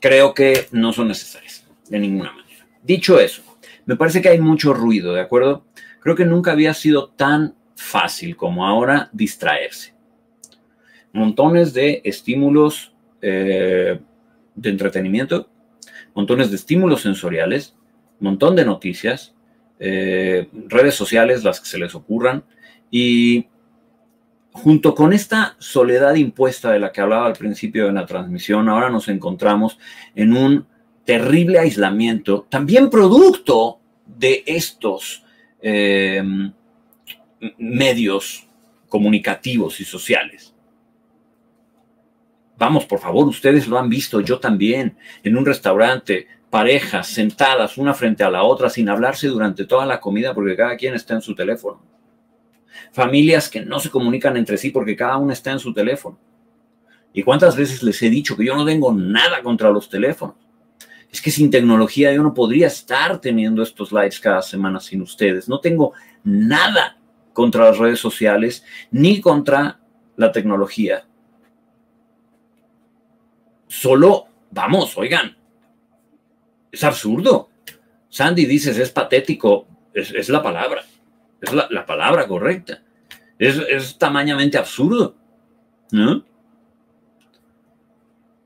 creo 0.00 0.34
que 0.34 0.68
no 0.72 0.92
son 0.92 1.08
necesarias 1.08 1.64
de 1.88 1.98
ninguna 1.98 2.32
manera. 2.32 2.45
Dicho 2.86 3.18
eso, 3.18 3.42
me 3.84 3.96
parece 3.96 4.22
que 4.22 4.28
hay 4.28 4.40
mucho 4.40 4.72
ruido, 4.72 5.12
¿de 5.12 5.20
acuerdo? 5.20 5.66
Creo 6.00 6.14
que 6.14 6.24
nunca 6.24 6.52
había 6.52 6.72
sido 6.72 7.08
tan 7.08 7.56
fácil 7.74 8.36
como 8.36 8.64
ahora 8.64 9.10
distraerse. 9.12 9.92
Montones 11.12 11.74
de 11.74 12.00
estímulos 12.04 12.94
eh, 13.22 13.98
de 14.54 14.70
entretenimiento, 14.70 15.50
montones 16.14 16.50
de 16.50 16.56
estímulos 16.56 17.02
sensoriales, 17.02 17.74
montón 18.20 18.54
de 18.54 18.64
noticias, 18.64 19.34
eh, 19.80 20.48
redes 20.68 20.94
sociales, 20.94 21.42
las 21.42 21.60
que 21.60 21.66
se 21.66 21.78
les 21.78 21.94
ocurran, 21.96 22.44
y 22.88 23.48
junto 24.52 24.94
con 24.94 25.12
esta 25.12 25.56
soledad 25.58 26.14
impuesta 26.14 26.70
de 26.70 26.78
la 26.78 26.92
que 26.92 27.00
hablaba 27.00 27.26
al 27.26 27.32
principio 27.32 27.86
de 27.86 27.92
la 27.92 28.06
transmisión, 28.06 28.68
ahora 28.68 28.90
nos 28.90 29.08
encontramos 29.08 29.76
en 30.14 30.36
un 30.36 30.66
terrible 31.06 31.58
aislamiento, 31.58 32.46
también 32.50 32.90
producto 32.90 33.78
de 34.04 34.42
estos 34.44 35.24
eh, 35.62 36.22
medios 37.56 38.46
comunicativos 38.88 39.80
y 39.80 39.84
sociales. 39.84 40.52
Vamos, 42.58 42.86
por 42.86 42.98
favor, 42.98 43.26
ustedes 43.28 43.68
lo 43.68 43.78
han 43.78 43.88
visto, 43.88 44.20
yo 44.20 44.38
también, 44.38 44.96
en 45.22 45.36
un 45.36 45.46
restaurante, 45.46 46.26
parejas 46.50 47.06
sentadas 47.06 47.76
una 47.76 47.94
frente 47.94 48.24
a 48.24 48.30
la 48.30 48.42
otra 48.42 48.70
sin 48.70 48.88
hablarse 48.88 49.28
durante 49.28 49.66
toda 49.66 49.86
la 49.86 50.00
comida 50.00 50.34
porque 50.34 50.56
cada 50.56 50.76
quien 50.76 50.94
está 50.94 51.14
en 51.14 51.22
su 51.22 51.34
teléfono. 51.34 51.82
Familias 52.92 53.48
que 53.48 53.60
no 53.60 53.78
se 53.78 53.90
comunican 53.90 54.36
entre 54.36 54.56
sí 54.56 54.70
porque 54.70 54.96
cada 54.96 55.18
uno 55.18 55.32
está 55.32 55.52
en 55.52 55.58
su 55.58 55.72
teléfono. 55.72 56.18
¿Y 57.12 57.22
cuántas 57.22 57.56
veces 57.56 57.82
les 57.82 58.02
he 58.02 58.10
dicho 58.10 58.36
que 58.36 58.44
yo 58.44 58.56
no 58.56 58.64
tengo 58.64 58.92
nada 58.92 59.42
contra 59.42 59.70
los 59.70 59.88
teléfonos? 59.88 60.45
Es 61.10 61.22
que 61.22 61.30
sin 61.30 61.50
tecnología 61.50 62.12
yo 62.12 62.22
no 62.22 62.34
podría 62.34 62.66
estar 62.66 63.20
teniendo 63.20 63.62
estos 63.62 63.92
lives 63.92 64.20
cada 64.20 64.42
semana 64.42 64.80
sin 64.80 65.02
ustedes. 65.02 65.48
No 65.48 65.60
tengo 65.60 65.92
nada 66.24 66.98
contra 67.32 67.64
las 67.64 67.78
redes 67.78 68.00
sociales 68.00 68.64
ni 68.90 69.20
contra 69.20 69.78
la 70.16 70.32
tecnología. 70.32 71.06
Solo, 73.68 74.26
vamos, 74.50 74.96
oigan, 74.96 75.36
es 76.72 76.84
absurdo. 76.84 77.50
Sandy 78.08 78.46
dices, 78.46 78.78
es 78.78 78.90
patético, 78.90 79.66
es, 79.92 80.28
la 80.28 80.42
palabra, 80.42 80.84
es 81.40 81.52
la, 81.52 81.86
palabra 81.86 82.26
correcta. 82.26 82.82
Es, 83.38 83.98
tamañamente 83.98 84.56
absurdo, 84.56 85.16
¿no? 85.90 86.24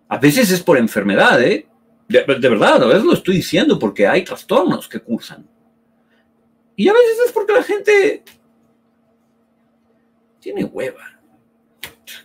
A 0.08 0.18
veces 0.18 0.50
es 0.50 0.61
por 0.61 0.76
enfermedad, 0.76 1.40
¿eh? 1.42 1.68
De, 2.11 2.24
verdad, 2.24 2.82
a 2.82 2.86
veces 2.86 3.04
lo 3.04 3.12
estoy 3.12 3.36
diciendo 3.36 3.78
porque 3.78 4.04
hay 4.04 4.24
trastornos 4.24 4.88
que 4.88 4.98
cursan. 4.98 5.48
Y 6.74 6.88
a 6.88 6.92
veces 6.92 7.18
es 7.26 7.32
porque 7.32 7.52
la 7.52 7.62
gente 7.62 8.24
tiene 10.40 10.64
hueva. 10.64 11.20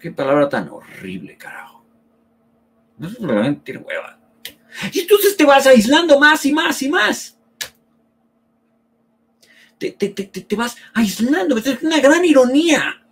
Qué 0.02 0.10
palabra 0.10 0.50
tan 0.50 0.70
horrible, 0.70 1.38
carajo. 1.38 1.86
No 2.98 3.08
es 3.08 3.20
realmente 3.20 3.62
tiene 3.64 3.82
hueva. 3.82 4.18
Y 4.92 5.02
entonces 5.02 5.38
te 5.38 5.46
vas 5.46 5.68
aislando 5.68 6.20
más 6.20 6.44
y 6.48 6.52
más 6.52 6.82
y 6.82 6.90
más. 6.90 7.38
Te, 9.78 9.92
te, 9.92 10.10
te, 10.10 10.26
te 10.26 10.56
vas 10.56 10.78
aislando. 10.96 11.58
Es 11.58 11.84
una 11.84 12.00
gran 12.00 12.26
ironía. 12.26 13.06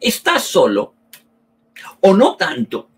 Estás 0.00 0.44
solo, 0.44 0.94
o 2.00 2.14
no 2.14 2.36
tanto, 2.36 2.88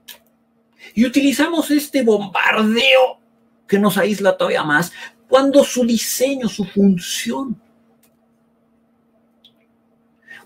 y 0.94 1.06
utilizamos 1.06 1.70
este 1.70 2.02
bombardeo 2.02 3.18
que 3.66 3.78
nos 3.78 3.98
aísla 3.98 4.36
todavía 4.36 4.64
más 4.64 4.92
cuando 5.28 5.62
su 5.62 5.84
diseño, 5.84 6.48
su 6.48 6.64
función. 6.64 7.60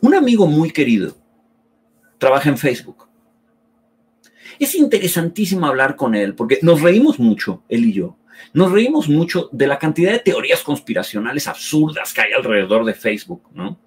Un 0.01 0.15
amigo 0.15 0.47
muy 0.47 0.71
querido 0.71 1.17
trabaja 2.19 2.49
en 2.49 2.59
Facebook. 2.59 3.09
Es 4.59 4.75
interesantísimo 4.75 5.67
hablar 5.67 5.97
con 5.97 6.15
él 6.15 6.35
porque 6.35 6.59
nos 6.63 6.83
reímos 6.83 7.19
mucho, 7.19 7.63
él 7.69 7.85
y 7.87 7.93
yo. 7.93 8.17
Nos 8.53 8.73
reímos 8.73 9.09
mucho 9.09 9.49
de 9.53 9.67
la 9.67 9.79
cantidad 9.79 10.13
de 10.13 10.19
teorías 10.19 10.63
conspiracionales 10.63 11.47
absurdas 11.47 12.13
que 12.13 12.23
hay 12.23 12.33
alrededor 12.33 12.85
de 12.85 12.95
Facebook, 12.95 13.49
¿no? 13.55 13.79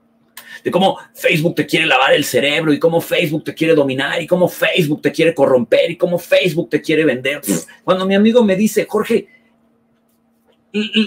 De 0.65 0.71
cómo 0.71 0.97
Facebook 1.13 1.53
te 1.53 1.67
quiere 1.67 1.85
lavar 1.85 2.13
el 2.15 2.23
cerebro 2.23 2.73
y 2.73 2.79
cómo 2.79 2.99
Facebook 2.99 3.43
te 3.43 3.53
quiere 3.53 3.75
dominar 3.75 4.19
y 4.19 4.25
cómo 4.25 4.49
Facebook 4.49 4.99
te 4.99 5.11
quiere 5.11 5.35
corromper 5.35 5.91
y 5.91 5.95
cómo 5.95 6.17
Facebook 6.17 6.71
te 6.71 6.81
quiere 6.81 7.05
vender. 7.05 7.39
Cuando 7.83 8.07
mi 8.07 8.15
amigo 8.15 8.43
me 8.43 8.55
dice, 8.55 8.87
Jorge, 8.89 9.27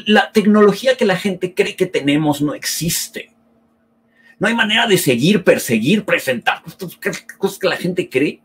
la 0.06 0.30
tecnología 0.30 0.96
que 0.96 1.04
la 1.04 1.16
gente 1.16 1.54
cree 1.54 1.74
que 1.74 1.86
tenemos 1.86 2.40
no 2.40 2.54
existe. 2.54 3.32
No 4.38 4.46
hay 4.46 4.54
manera 4.54 4.86
de 4.86 4.96
seguir, 4.96 5.42
perseguir, 5.42 6.04
presentar 6.04 6.62
cosas 7.36 7.59
que 7.59 7.68
la 7.68 7.76
gente 7.76 8.09
cree. 8.09 8.40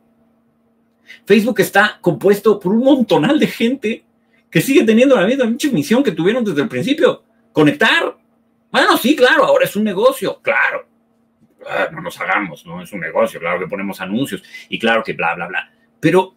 Facebook 1.27 1.59
está 1.59 1.99
compuesto 2.01 2.59
por 2.59 2.73
un 2.73 2.83
montonal 2.83 3.39
de 3.39 3.45
gente 3.45 4.03
que 4.49 4.61
sigue 4.61 4.83
teniendo 4.83 5.15
la 5.15 5.27
misma 5.27 5.45
misión 5.71 6.01
que 6.03 6.11
tuvieron 6.11 6.43
desde 6.43 6.63
el 6.63 6.67
principio, 6.67 7.23
conectar. 7.51 8.17
Bueno, 8.71 8.97
sí, 8.97 9.15
claro, 9.15 9.45
ahora 9.45 9.65
es 9.65 9.75
un 9.75 9.83
negocio, 9.83 10.39
claro. 10.41 10.91
Ah, 11.69 11.89
no 11.91 12.01
nos 12.01 12.19
hagamos, 12.19 12.65
¿no? 12.65 12.81
Es 12.81 12.91
un 12.91 12.99
negocio, 12.99 13.39
claro 13.39 13.59
que 13.59 13.67
ponemos 13.67 14.01
anuncios 14.01 14.43
y 14.69 14.79
claro 14.79 15.03
que 15.03 15.13
bla, 15.13 15.35
bla, 15.35 15.47
bla. 15.47 15.71
Pero 15.99 16.35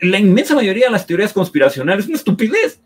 la 0.00 0.18
inmensa 0.18 0.54
mayoría 0.54 0.86
de 0.86 0.92
las 0.92 1.06
teorías 1.06 1.32
conspiracionales 1.32 2.04
es 2.04 2.08
una 2.08 2.18
estupidez. 2.18 2.80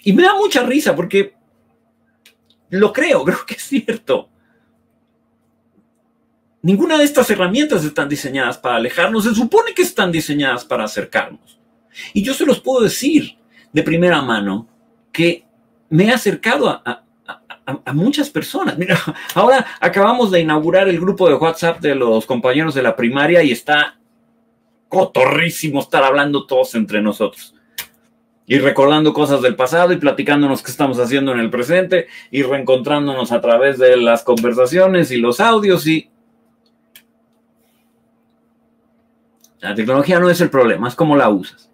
Y 0.00 0.12
me 0.12 0.22
da 0.22 0.34
mucha 0.34 0.62
risa 0.62 0.94
porque 0.94 1.34
lo 2.70 2.92
creo, 2.92 3.24
creo 3.24 3.46
que 3.46 3.54
es 3.54 3.62
cierto. 3.62 4.30
Ninguna 6.62 6.98
de 6.98 7.04
estas 7.04 7.30
herramientas 7.30 7.84
están 7.84 8.08
diseñadas 8.08 8.58
para 8.58 8.76
alejarnos, 8.76 9.24
se 9.24 9.34
supone 9.34 9.74
que 9.74 9.82
están 9.82 10.10
diseñadas 10.10 10.64
para 10.64 10.84
acercarnos. 10.84 11.58
Y 12.12 12.22
yo 12.22 12.34
se 12.34 12.44
los 12.44 12.60
puedo 12.60 12.82
decir 12.82 13.36
de 13.72 13.82
primera 13.82 14.22
mano 14.22 14.68
que 15.12 15.44
me 15.88 16.04
he 16.04 16.10
acercado 16.10 16.68
a, 16.68 16.82
a, 16.84 17.04
muchas 17.92 18.30
personas. 18.30 18.78
Mira, 18.78 18.98
ahora 19.34 19.66
acabamos 19.80 20.30
de 20.30 20.40
inaugurar 20.40 20.88
el 20.88 21.00
grupo 21.00 21.28
de 21.28 21.34
WhatsApp 21.34 21.80
de 21.80 21.94
los 21.94 22.26
compañeros 22.26 22.74
de 22.74 22.82
la 22.82 22.96
primaria 22.96 23.42
y 23.42 23.52
está 23.52 23.98
cotorrísimo 24.88 25.80
estar 25.80 26.02
hablando 26.02 26.46
todos 26.46 26.74
entre 26.74 27.02
nosotros. 27.02 27.54
Y 28.46 28.58
recordando 28.58 29.12
cosas 29.12 29.42
del 29.42 29.56
pasado 29.56 29.92
y 29.92 29.98
platicándonos 29.98 30.62
qué 30.62 30.70
estamos 30.70 30.98
haciendo 30.98 31.32
en 31.32 31.40
el 31.40 31.50
presente 31.50 32.06
y 32.30 32.42
reencontrándonos 32.42 33.30
a 33.30 33.42
través 33.42 33.78
de 33.78 33.98
las 33.98 34.22
conversaciones 34.22 35.10
y 35.10 35.18
los 35.18 35.40
audios 35.40 35.86
y... 35.86 36.10
La 39.60 39.74
tecnología 39.74 40.18
no 40.20 40.30
es 40.30 40.40
el 40.40 40.50
problema, 40.50 40.88
es 40.88 40.94
cómo 40.94 41.16
la 41.16 41.28
usas. 41.28 41.70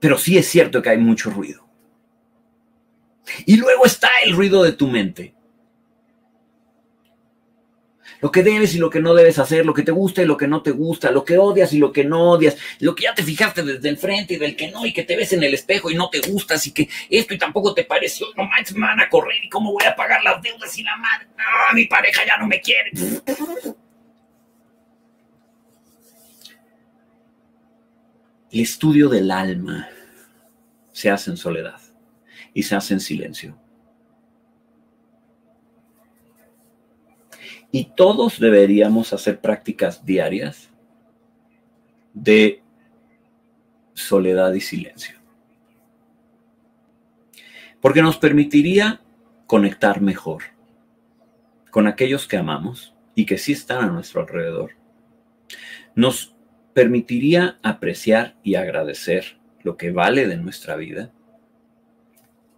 Pero 0.00 0.18
sí 0.18 0.36
es 0.38 0.48
cierto 0.48 0.82
que 0.82 0.88
hay 0.88 0.98
mucho 0.98 1.30
ruido. 1.30 1.65
Y 3.44 3.56
luego 3.56 3.86
está 3.86 4.10
el 4.24 4.34
ruido 4.34 4.62
de 4.62 4.72
tu 4.72 4.86
mente. 4.88 5.34
Lo 8.20 8.30
que 8.30 8.42
debes 8.42 8.74
y 8.74 8.78
lo 8.78 8.88
que 8.88 9.00
no 9.00 9.14
debes 9.14 9.38
hacer, 9.38 9.66
lo 9.66 9.74
que 9.74 9.82
te 9.82 9.92
gusta 9.92 10.22
y 10.22 10.24
lo 10.24 10.36
que 10.36 10.48
no 10.48 10.62
te 10.62 10.70
gusta, 10.70 11.10
lo 11.10 11.24
que 11.24 11.36
odias 11.36 11.72
y 11.72 11.78
lo 11.78 11.92
que 11.92 12.04
no 12.04 12.30
odias, 12.30 12.56
lo 12.80 12.94
que 12.94 13.04
ya 13.04 13.14
te 13.14 13.22
fijaste 13.22 13.62
desde 13.62 13.88
el 13.88 13.98
frente 13.98 14.34
y 14.34 14.36
del 14.38 14.56
que 14.56 14.70
no, 14.70 14.86
y 14.86 14.92
que 14.92 15.02
te 15.02 15.16
ves 15.16 15.32
en 15.34 15.42
el 15.42 15.52
espejo 15.52 15.90
y 15.90 15.94
no 15.94 16.08
te 16.08 16.20
gustas 16.20 16.66
y 16.66 16.72
que 16.72 16.88
esto 17.10 17.34
y 17.34 17.38
tampoco 17.38 17.74
te 17.74 17.84
pareció, 17.84 18.26
no 18.36 18.44
manches, 18.44 18.74
me 18.74 18.86
van 18.86 19.00
a 19.00 19.08
correr 19.08 19.44
y 19.44 19.48
cómo 19.50 19.72
voy 19.72 19.84
a 19.84 19.94
pagar 19.94 20.22
las 20.22 20.40
deudas 20.42 20.76
y 20.78 20.82
la 20.82 20.96
madre, 20.96 21.26
mi 21.74 21.84
pareja 21.86 22.22
ya 22.26 22.38
no 22.38 22.46
me 22.46 22.60
quiere. 22.60 22.90
El 28.50 28.60
estudio 28.60 29.10
del 29.10 29.30
alma 29.30 29.90
se 30.92 31.10
hace 31.10 31.30
en 31.30 31.36
soledad 31.36 31.85
y 32.56 32.62
se 32.62 32.74
hace 32.74 32.94
en 32.94 33.00
silencio. 33.00 33.54
Y 37.70 37.92
todos 37.94 38.40
deberíamos 38.40 39.12
hacer 39.12 39.42
prácticas 39.42 40.06
diarias 40.06 40.70
de 42.14 42.62
soledad 43.92 44.54
y 44.54 44.62
silencio. 44.62 45.18
Porque 47.82 48.00
nos 48.00 48.16
permitiría 48.16 49.02
conectar 49.46 50.00
mejor 50.00 50.44
con 51.70 51.86
aquellos 51.86 52.26
que 52.26 52.38
amamos 52.38 52.94
y 53.14 53.26
que 53.26 53.36
sí 53.36 53.52
están 53.52 53.84
a 53.84 53.92
nuestro 53.92 54.22
alrededor. 54.22 54.70
Nos 55.94 56.34
permitiría 56.72 57.58
apreciar 57.62 58.38
y 58.42 58.54
agradecer 58.54 59.38
lo 59.62 59.76
que 59.76 59.90
vale 59.90 60.26
de 60.26 60.38
nuestra 60.38 60.76
vida 60.76 61.12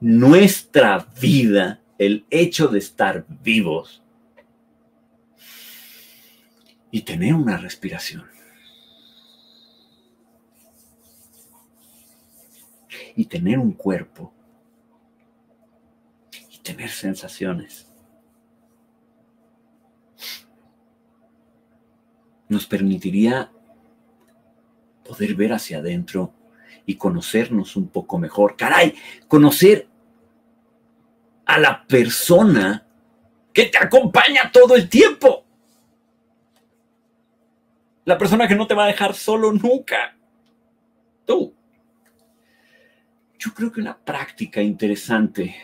nuestra 0.01 1.09
vida, 1.21 1.81
el 1.99 2.25
hecho 2.31 2.69
de 2.69 2.79
estar 2.79 3.27
vivos, 3.43 4.03
y 6.91 7.03
tener 7.03 7.35
una 7.35 7.57
respiración. 7.57 8.25
Y 13.15 13.25
tener 13.27 13.59
un 13.59 13.73
cuerpo. 13.73 14.33
Y 16.51 16.59
tener 16.59 16.89
sensaciones. 16.89 17.87
Nos 22.49 22.67
permitiría 22.67 23.51
poder 25.05 25.35
ver 25.35 25.53
hacia 25.53 25.79
adentro 25.79 26.33
y 26.87 26.97
conocernos 26.97 27.77
un 27.77 27.89
poco 27.89 28.19
mejor. 28.19 28.57
Caray, 28.57 28.95
conocer 29.27 29.88
a 31.49 31.59
la 31.59 31.87
persona 31.87 32.87
que 33.55 33.65
te 33.65 33.79
acompaña 33.79 34.53
todo 34.53 34.77
el 34.77 34.87
tiempo. 34.87 35.47
La 38.05 38.19
persona 38.19 38.47
que 38.47 38.55
no 38.55 38.67
te 38.67 38.75
va 38.75 38.85
a 38.85 38.89
dejar 38.89 39.15
solo 39.15 39.51
nunca. 39.51 40.15
Tú. 41.25 41.55
Yo 43.39 43.55
creo 43.55 43.73
que 43.73 43.81
una 43.81 43.97
práctica 43.97 44.61
interesante 44.61 45.57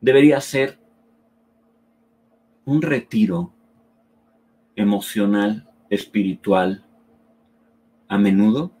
debería 0.00 0.40
ser 0.40 0.80
un 2.64 2.82
retiro 2.82 3.54
emocional, 4.74 5.70
espiritual, 5.90 6.84
a 8.08 8.18
menudo, 8.18 8.72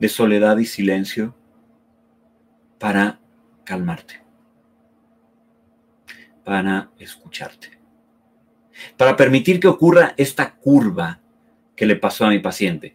de 0.00 0.08
soledad 0.08 0.56
y 0.58 0.64
silencio, 0.64 1.36
para 2.80 3.21
calmarte, 3.64 4.22
para 6.44 6.90
escucharte 6.98 7.82
para 8.96 9.16
permitir 9.16 9.60
que 9.60 9.68
ocurra 9.68 10.14
esta 10.16 10.54
curva 10.54 11.20
que 11.76 11.86
le 11.86 11.96
pasó 11.96 12.26
a 12.26 12.30
mi 12.30 12.38
paciente. 12.38 12.94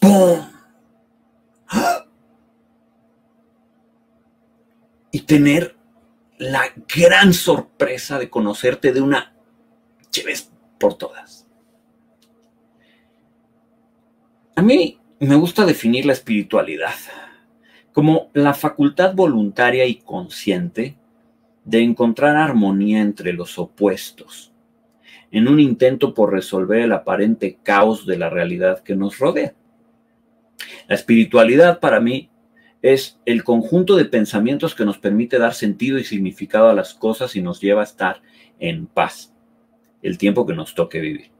¡Pum! 0.00 0.40
Y 5.10 5.20
tener 5.20 5.76
la 6.38 6.64
gran 6.94 7.32
sorpresa 7.32 8.18
de 8.18 8.28
conocerte 8.28 8.92
de 8.92 9.00
una 9.00 9.32
vez 10.24 10.50
por 10.78 10.96
todas. 10.96 11.46
A 14.56 14.62
mí 14.62 15.00
me 15.18 15.34
gusta 15.34 15.64
definir 15.64 16.06
la 16.06 16.12
espiritualidad 16.12 16.94
como 17.94 18.28
la 18.34 18.54
facultad 18.54 19.14
voluntaria 19.14 19.86
y 19.86 19.94
consciente 19.94 20.96
de 21.64 21.80
encontrar 21.80 22.36
armonía 22.36 23.00
entre 23.00 23.32
los 23.32 23.56
opuestos 23.56 24.52
en 25.30 25.48
un 25.48 25.60
intento 25.60 26.12
por 26.12 26.32
resolver 26.32 26.80
el 26.80 26.92
aparente 26.92 27.58
caos 27.62 28.04
de 28.04 28.18
la 28.18 28.30
realidad 28.30 28.82
que 28.82 28.96
nos 28.96 29.18
rodea. 29.18 29.54
La 30.88 30.96
espiritualidad 30.96 31.78
para 31.78 32.00
mí 32.00 32.30
es 32.82 33.20
el 33.26 33.44
conjunto 33.44 33.96
de 33.96 34.04
pensamientos 34.04 34.74
que 34.74 34.84
nos 34.84 34.98
permite 34.98 35.38
dar 35.38 35.54
sentido 35.54 35.96
y 35.98 36.04
significado 36.04 36.68
a 36.68 36.74
las 36.74 36.94
cosas 36.94 37.36
y 37.36 37.42
nos 37.42 37.60
lleva 37.60 37.80
a 37.80 37.84
estar 37.84 38.22
en 38.58 38.86
paz 38.86 39.32
el 40.02 40.18
tiempo 40.18 40.46
que 40.46 40.54
nos 40.54 40.74
toque 40.74 41.00
vivir. 41.00 41.30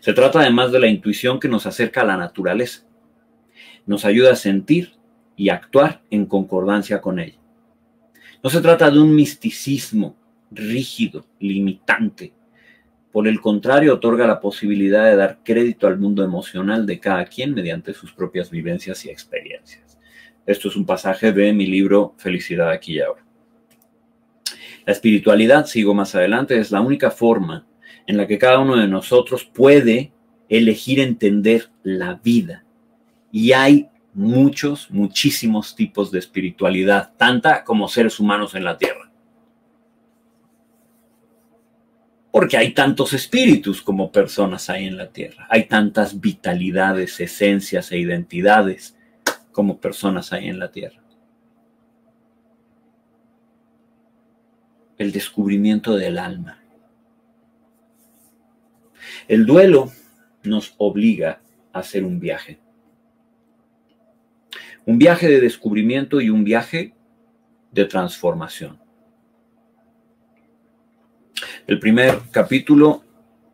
Se 0.00 0.12
trata 0.12 0.40
además 0.40 0.70
de 0.70 0.80
la 0.80 0.86
intuición 0.86 1.40
que 1.40 1.48
nos 1.48 1.64
acerca 1.66 2.02
a 2.02 2.06
la 2.06 2.16
naturaleza. 2.18 2.86
Nos 3.86 4.04
ayuda 4.04 4.32
a 4.32 4.36
sentir 4.36 4.97
y 5.38 5.48
actuar 5.48 6.02
en 6.10 6.26
concordancia 6.26 7.00
con 7.00 7.18
ella. 7.18 7.38
No 8.42 8.50
se 8.50 8.60
trata 8.60 8.90
de 8.90 9.00
un 9.00 9.14
misticismo 9.14 10.14
rígido, 10.50 11.24
limitante, 11.38 12.34
por 13.12 13.26
el 13.26 13.40
contrario, 13.40 13.94
otorga 13.94 14.26
la 14.26 14.40
posibilidad 14.40 15.06
de 15.06 15.16
dar 15.16 15.38
crédito 15.42 15.86
al 15.86 15.98
mundo 15.98 16.22
emocional 16.22 16.86
de 16.86 17.00
cada 17.00 17.24
quien 17.24 17.54
mediante 17.54 17.94
sus 17.94 18.12
propias 18.12 18.50
vivencias 18.50 19.04
y 19.04 19.10
experiencias. 19.10 19.98
Esto 20.46 20.68
es 20.68 20.76
un 20.76 20.84
pasaje 20.84 21.32
de 21.32 21.52
mi 21.52 21.66
libro 21.66 22.14
Felicidad 22.18 22.70
aquí 22.70 22.94
y 22.94 23.00
ahora. 23.00 23.24
La 24.86 24.92
espiritualidad, 24.92 25.66
sigo 25.66 25.94
más 25.94 26.14
adelante, 26.14 26.58
es 26.58 26.70
la 26.70 26.80
única 26.80 27.10
forma 27.10 27.66
en 28.06 28.16
la 28.16 28.26
que 28.26 28.38
cada 28.38 28.58
uno 28.58 28.76
de 28.76 28.88
nosotros 28.88 29.44
puede 29.44 30.12
elegir 30.48 31.00
entender 31.00 31.70
la 31.82 32.14
vida. 32.22 32.64
Y 33.32 33.52
hay 33.52 33.88
muchos, 34.18 34.90
muchísimos 34.90 35.74
tipos 35.74 36.10
de 36.10 36.18
espiritualidad, 36.18 37.12
tanta 37.16 37.64
como 37.64 37.88
seres 37.88 38.20
humanos 38.20 38.54
en 38.54 38.64
la 38.64 38.76
Tierra. 38.76 39.08
porque 42.38 42.56
hay 42.56 42.72
tantos 42.72 43.14
espíritus 43.14 43.82
como 43.82 44.12
personas 44.12 44.70
ahí 44.70 44.86
en 44.86 44.96
la 44.96 45.08
tierra. 45.08 45.48
Hay 45.50 45.64
tantas 45.64 46.20
vitalidades, 46.20 47.18
esencias 47.18 47.90
e 47.90 47.98
identidades 47.98 48.96
como 49.50 49.80
personas 49.80 50.32
ahí 50.32 50.48
en 50.48 50.60
la 50.60 50.70
tierra. 50.70 51.02
El 54.98 55.10
descubrimiento 55.10 55.96
del 55.96 56.16
alma. 56.16 56.62
El 59.26 59.44
duelo 59.44 59.90
nos 60.44 60.76
obliga 60.78 61.40
a 61.72 61.80
hacer 61.80 62.04
un 62.04 62.20
viaje. 62.20 62.60
Un 64.88 64.96
viaje 64.96 65.28
de 65.28 65.42
descubrimiento 65.42 66.18
y 66.18 66.30
un 66.30 66.44
viaje 66.44 66.94
de 67.72 67.84
transformación. 67.84 68.78
El 71.66 71.78
primer 71.78 72.20
capítulo 72.30 73.04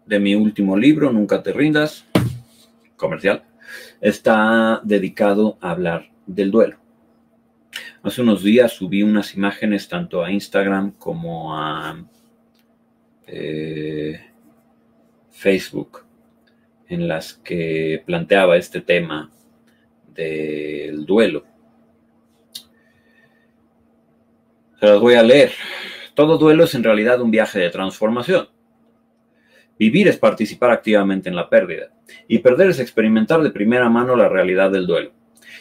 de 0.07 0.21
mi 0.21 0.37
último 0.37 0.77
libro, 0.77 1.11
Nunca 1.11 1.43
te 1.43 1.53
rindas, 1.53 2.07
comercial, 2.95 3.43
está 4.01 4.81
dedicado 4.85 5.59
a 5.61 5.73
hablar 5.73 6.09
del 6.25 6.53
duelo. 6.53 6.77
Hace 8.05 8.23
unos 8.23 8.45
días 8.45 8.71
subí 8.71 9.03
unas 9.03 9.35
imágenes 9.35 9.89
tanto 9.89 10.23
a 10.23 10.31
Instagram 10.31 10.93
como 10.93 11.59
a 11.59 12.01
eh, 13.27 14.21
Facebook 15.33 16.05
en 16.87 17.09
las 17.09 17.33
que 17.35 18.05
planteaba 18.07 18.57
este 18.57 18.81
tema 18.81 19.33
del 20.15 21.05
duelo. 21.05 21.45
Se 24.81 24.87
las 24.87 25.01
voy 25.01 25.15
a 25.15 25.23
leer. 25.23 25.53
Todo 26.15 26.39
duelo 26.39 26.65
es 26.65 26.75
en 26.75 26.85
realidad 26.85 27.21
un 27.21 27.31
viaje 27.31 27.59
de 27.59 27.71
transformación. 27.71 28.49
Vivir 29.79 30.07
es 30.07 30.17
participar 30.17 30.71
activamente 30.71 31.29
en 31.29 31.35
la 31.35 31.51
pérdida, 31.51 31.91
y 32.29 32.39
perder 32.39 32.71
es 32.71 32.79
experimentar 32.79 33.43
de 33.43 33.51
primera 33.51 33.89
mano 33.89 34.15
la 34.15 34.29
realidad 34.29 34.71
del 34.71 34.87
duelo. 34.87 35.13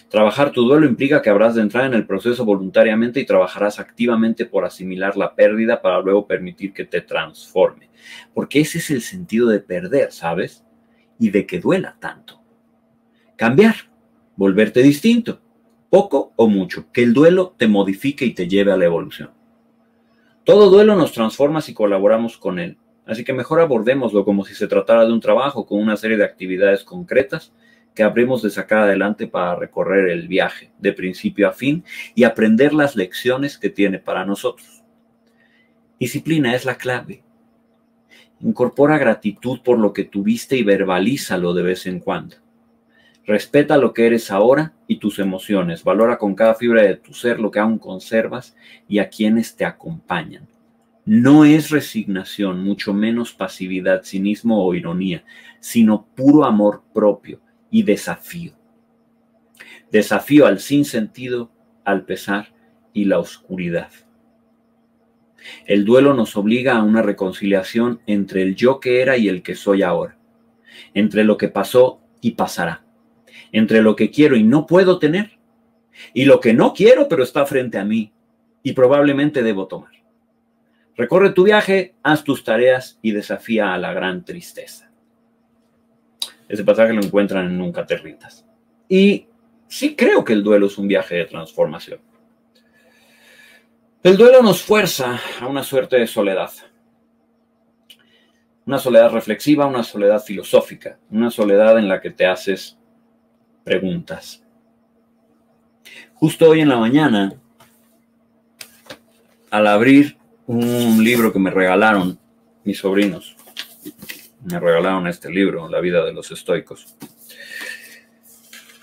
Trabajar 0.09 0.51
tu 0.51 0.63
duelo 0.67 0.85
implica 0.85 1.23
que 1.23 1.31
habrás 1.31 1.55
de 1.55 1.63
entrar 1.63 1.85
en 1.85 1.95
el 1.95 2.05
proceso 2.05 2.45
voluntariamente 2.45 3.19
y 3.19 3.25
trabajarás 3.25 3.79
activamente 3.79 4.45
por 4.45 4.63
asimilar 4.63 5.17
la 5.17 5.33
pérdida 5.33 5.81
para 5.81 5.99
luego 6.01 6.27
permitir 6.27 6.71
que 6.71 6.85
te 6.85 7.01
transforme. 7.01 7.89
Porque 8.33 8.59
ese 8.59 8.77
es 8.77 8.91
el 8.91 9.01
sentido 9.01 9.47
de 9.47 9.59
perder, 9.59 10.11
¿sabes? 10.11 10.63
Y 11.17 11.31
de 11.31 11.47
que 11.47 11.59
duela 11.59 11.97
tanto. 11.99 12.39
Cambiar, 13.35 13.75
volverte 14.35 14.81
distinto, 14.81 15.41
poco 15.89 16.33
o 16.35 16.47
mucho, 16.47 16.91
que 16.91 17.03
el 17.03 17.13
duelo 17.13 17.53
te 17.57 17.67
modifique 17.67 18.25
y 18.25 18.33
te 18.33 18.47
lleve 18.47 18.71
a 18.71 18.77
la 18.77 18.85
evolución. 18.85 19.31
Todo 20.43 20.69
duelo 20.69 20.95
nos 20.95 21.13
transforma 21.13 21.61
si 21.61 21.73
colaboramos 21.73 22.37
con 22.37 22.59
él, 22.59 22.77
así 23.05 23.23
que 23.23 23.33
mejor 23.33 23.59
abordémoslo 23.59 24.25
como 24.25 24.43
si 24.43 24.55
se 24.55 24.67
tratara 24.67 25.05
de 25.05 25.13
un 25.13 25.21
trabajo 25.21 25.65
con 25.65 25.79
una 25.79 25.95
serie 25.95 26.17
de 26.17 26.25
actividades 26.25 26.83
concretas 26.83 27.53
que 27.93 28.03
abrimos 28.03 28.41
de 28.41 28.49
sacar 28.49 28.79
adelante 28.79 29.27
para 29.27 29.55
recorrer 29.55 30.09
el 30.09 30.27
viaje 30.27 30.71
de 30.79 30.93
principio 30.93 31.47
a 31.47 31.53
fin 31.53 31.83
y 32.15 32.23
aprender 32.23 32.73
las 32.73 32.95
lecciones 32.95 33.57
que 33.57 33.69
tiene 33.69 33.99
para 33.99 34.25
nosotros. 34.25 34.83
Disciplina 35.99 36.55
es 36.55 36.65
la 36.65 36.75
clave. 36.75 37.23
Incorpora 38.41 38.97
gratitud 38.97 39.61
por 39.61 39.79
lo 39.79 39.93
que 39.93 40.03
tuviste 40.03 40.57
y 40.57 40.63
verbalízalo 40.63 41.53
de 41.53 41.63
vez 41.63 41.85
en 41.85 41.99
cuando. 41.99 42.42
Respeta 43.25 43.77
lo 43.77 43.93
que 43.93 44.05
eres 44.05 44.31
ahora 44.31 44.73
y 44.85 44.97
tus 44.97 45.17
emociones. 45.17 45.83
Valora 45.83 46.17
con 46.17 46.35
cada 46.35 46.55
fibra 46.55 46.81
de 46.81 46.97
tu 46.97 47.13
ser 47.13 47.39
lo 47.39 47.51
que 47.51 47.59
aún 47.59 47.79
conservas 47.79 48.55
y 48.87 48.99
a 48.99 49.09
quienes 49.09 49.55
te 49.55 49.63
acompañan. 49.63 50.47
No 51.05 51.45
es 51.45 51.69
resignación, 51.69 52.63
mucho 52.63 52.93
menos 52.93 53.33
pasividad, 53.33 54.03
cinismo 54.03 54.65
o 54.65 54.73
ironía, 54.73 55.23
sino 55.61 56.05
puro 56.15 56.43
amor 56.43 56.83
propio 56.93 57.39
y 57.71 57.83
desafío. 57.83 58.53
Desafío 59.89 60.45
al 60.45 60.59
sinsentido, 60.59 61.49
al 61.85 62.05
pesar 62.05 62.53
y 62.93 63.05
la 63.05 63.19
oscuridad. 63.19 63.91
El 65.65 65.85
duelo 65.85 66.13
nos 66.13 66.35
obliga 66.35 66.77
a 66.77 66.83
una 66.83 67.01
reconciliación 67.01 68.01
entre 68.05 68.41
el 68.41 68.55
yo 68.55 68.79
que 68.79 69.01
era 69.01 69.17
y 69.17 69.29
el 69.29 69.43
que 69.43 69.55
soy 69.55 69.81
ahora, 69.81 70.17
entre 70.93 71.23
lo 71.23 71.37
que 71.37 71.49
pasó 71.49 71.99
y 72.21 72.31
pasará 72.31 72.82
entre 73.53 73.81
lo 73.81 73.95
que 73.95 74.11
quiero 74.11 74.35
y 74.35 74.43
no 74.43 74.65
puedo 74.65 74.99
tener 74.99 75.37
y 76.13 76.25
lo 76.25 76.41
que 76.41 76.53
no 76.53 76.73
quiero 76.73 77.07
pero 77.07 77.23
está 77.23 77.45
frente 77.45 77.77
a 77.77 77.85
mí 77.85 78.11
y 78.63 78.73
probablemente 78.73 79.43
debo 79.43 79.67
tomar. 79.67 79.91
Recorre 80.97 81.31
tu 81.31 81.43
viaje, 81.43 81.95
haz 82.03 82.23
tus 82.23 82.43
tareas 82.43 82.99
y 83.01 83.11
desafía 83.11 83.73
a 83.73 83.77
la 83.77 83.93
gran 83.93 84.25
tristeza. 84.25 84.91
Ese 86.47 86.63
pasaje 86.63 86.93
lo 86.93 87.01
encuentran 87.01 87.45
en 87.47 87.57
Nunca 87.57 87.85
te. 87.85 88.01
Y 88.89 89.27
sí 89.67 89.95
creo 89.95 90.23
que 90.23 90.33
el 90.33 90.43
duelo 90.43 90.67
es 90.67 90.77
un 90.77 90.87
viaje 90.87 91.15
de 91.15 91.25
transformación. 91.25 91.99
El 94.03 94.17
duelo 94.17 94.41
nos 94.41 94.61
fuerza 94.61 95.19
a 95.39 95.47
una 95.47 95.63
suerte 95.63 95.97
de 95.97 96.07
soledad. 96.07 96.51
Una 98.65 98.77
soledad 98.77 99.11
reflexiva, 99.11 99.65
una 99.65 99.83
soledad 99.83 100.21
filosófica, 100.21 100.99
una 101.09 101.31
soledad 101.31 101.77
en 101.79 101.87
la 101.87 102.01
que 102.01 102.11
te 102.11 102.25
haces 102.25 102.77
preguntas. 103.63 104.43
Justo 106.15 106.49
hoy 106.49 106.61
en 106.61 106.69
la 106.69 106.77
mañana, 106.77 107.33
al 109.51 109.67
abrir 109.67 110.17
un 110.47 111.03
libro 111.03 111.31
que 111.31 111.39
me 111.39 111.51
regalaron 111.51 112.17
mis 112.63 112.79
sobrinos, 112.79 113.35
me 114.45 114.59
regalaron 114.59 115.07
este 115.07 115.29
libro, 115.29 115.69
La 115.69 115.79
vida 115.79 116.03
de 116.03 116.13
los 116.13 116.31
estoicos. 116.31 116.95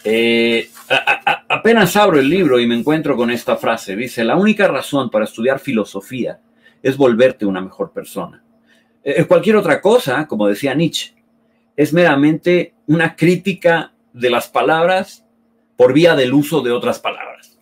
Eh, 0.04 0.70
apenas 1.48 1.94
abro 1.96 2.18
el 2.18 2.28
libro 2.28 2.58
y 2.58 2.66
me 2.66 2.78
encuentro 2.78 3.16
con 3.16 3.30
esta 3.30 3.56
frase. 3.56 3.96
Dice, 3.96 4.24
la 4.24 4.36
única 4.36 4.66
razón 4.68 5.10
para 5.10 5.24
estudiar 5.24 5.58
filosofía 5.58 6.40
es 6.82 6.96
volverte 6.96 7.44
una 7.44 7.60
mejor 7.60 7.92
persona. 7.92 8.42
Eh, 9.04 9.24
cualquier 9.24 9.56
otra 9.56 9.80
cosa, 9.80 10.26
como 10.26 10.46
decía 10.46 10.74
Nietzsche, 10.74 11.14
es 11.76 11.92
meramente 11.92 12.74
una 12.86 13.14
crítica 13.14 13.92
de 14.12 14.30
las 14.30 14.48
palabras 14.48 15.24
por 15.76 15.92
vía 15.92 16.14
del 16.14 16.34
uso 16.34 16.60
de 16.60 16.72
otras 16.72 16.98
palabras. 16.98 17.58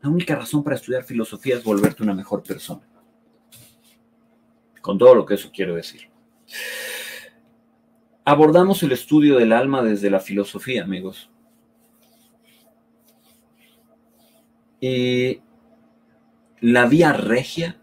La 0.00 0.08
única 0.08 0.36
razón 0.36 0.62
para 0.62 0.76
estudiar 0.76 1.04
filosofía 1.04 1.56
es 1.56 1.64
volverte 1.64 2.02
una 2.02 2.14
mejor 2.14 2.42
persona. 2.42 2.82
Con 4.80 4.98
todo 4.98 5.14
lo 5.14 5.26
que 5.26 5.34
eso 5.34 5.50
quiere 5.52 5.74
decir. 5.74 6.08
Abordamos 8.24 8.82
el 8.82 8.92
estudio 8.92 9.36
del 9.36 9.52
alma 9.52 9.82
desde 9.82 10.10
la 10.10 10.20
filosofía, 10.20 10.84
amigos. 10.84 11.30
Y 14.80 15.40
la 16.60 16.86
vía 16.86 17.12
regia 17.12 17.80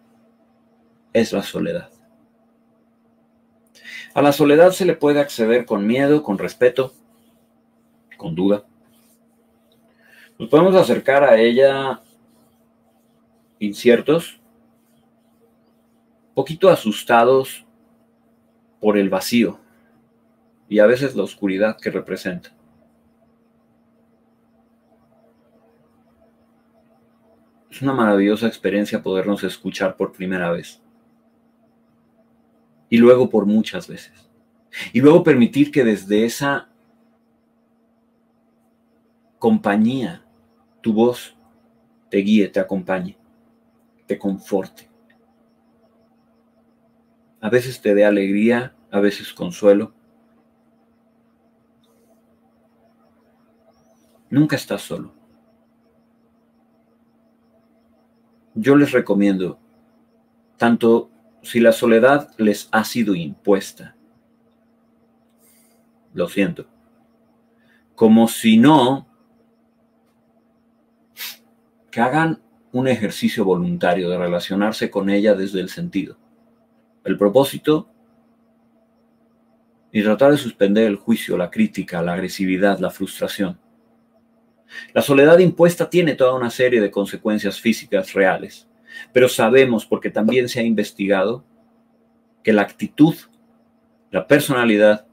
es 1.11 1.33
la 1.33 1.43
soledad. 1.43 1.89
A 4.13 4.21
la 4.21 4.31
soledad 4.31 4.71
se 4.71 4.85
le 4.85 4.95
puede 4.95 5.19
acceder 5.19 5.65
con 5.65 5.87
miedo, 5.87 6.23
con 6.23 6.37
respeto, 6.37 6.93
con 8.24 8.36
duda. 8.36 8.63
Nos 10.39 10.47
podemos 10.47 10.74
acercar 10.76 11.26
a 11.26 11.38
ella 11.38 12.01
inciertos, 13.59 14.39
poquito 16.34 16.69
asustados 16.69 17.65
por 18.80 18.97
el 18.97 19.09
vacío 19.09 19.59
y 20.69 20.80
a 20.80 20.86
veces 20.86 21.17
la 21.17 21.24
oscuridad 21.24 21.78
que 21.78 21.91
representa. 21.91 22.55
Es 27.69 27.82
una 27.82 27.91
maravillosa 27.91 28.47
experiencia 28.47 29.03
podernos 29.03 29.43
escuchar 29.43 29.97
por 29.97 30.13
primera 30.13 30.49
vez. 30.49 30.82
Y 32.89 32.99
luego 32.99 33.30
por 33.30 33.45
muchas 33.45 33.89
veces. 33.89 34.13
Y 34.93 35.01
luego 35.01 35.26
permitir 35.26 35.71
que 35.71 35.84
desde 35.84 36.24
esa 36.24 36.72
compañía 39.43 40.23
tu 40.79 40.93
voz 40.93 41.35
te 42.09 42.19
guíe, 42.19 42.47
te 42.47 42.61
acompañe 42.61 43.17
te 44.05 44.17
conforte. 44.17 44.89
A 47.41 47.49
veces 47.49 47.81
te 47.81 47.93
dé 47.93 48.05
alegría, 48.05 48.73
a 48.89 49.01
veces 49.01 49.33
consuelo. 49.33 49.93
Nunca 54.29 54.55
estás 54.55 54.81
solo. 54.81 55.13
Yo 58.55 58.77
les 58.77 58.93
recomiendo, 58.93 59.59
tanto 60.55 61.09
si 61.41 61.59
la 61.59 61.73
soledad 61.73 62.33
les 62.37 62.69
ha 62.71 62.85
sido 62.85 63.13
impuesta, 63.13 63.97
lo 66.13 66.29
siento, 66.29 66.65
como 67.93 68.29
si 68.29 68.55
no, 68.55 69.12
que 71.93 72.01
hagan 72.01 72.41
un 72.71 72.87
ejercicio 72.87 73.45
voluntario 73.45 74.09
de 74.09 74.17
relacionarse 74.17 74.89
con 74.89 75.11
ella 75.11 75.35
desde 75.35 75.59
el 75.59 75.69
sentido, 75.69 76.17
el 77.03 77.19
propósito 77.19 77.87
y 79.91 80.01
tratar 80.01 80.31
de 80.31 80.37
suspender 80.37 80.87
el 80.87 80.95
juicio, 80.95 81.37
la 81.37 81.51
crítica, 81.51 82.01
la 82.01 82.13
agresividad, 82.13 82.79
la 82.79 82.89
frustración. 82.89 83.59
La 84.91 85.03
soledad 85.03 85.37
impuesta 85.37 85.87
tiene 85.87 86.15
toda 86.15 86.33
una 86.33 86.49
serie 86.49 86.81
de 86.81 86.89
consecuencias 86.89 87.61
físicas 87.61 88.13
reales, 88.13 88.67
pero 89.11 89.29
sabemos, 89.29 89.85
porque 89.85 90.09
también 90.09 90.49
se 90.49 90.61
ha 90.61 90.63
investigado, 90.63 91.45
que 92.41 92.53
la 92.53 92.63
actitud, 92.63 93.13
la 94.09 94.25
personalidad, 94.25 95.05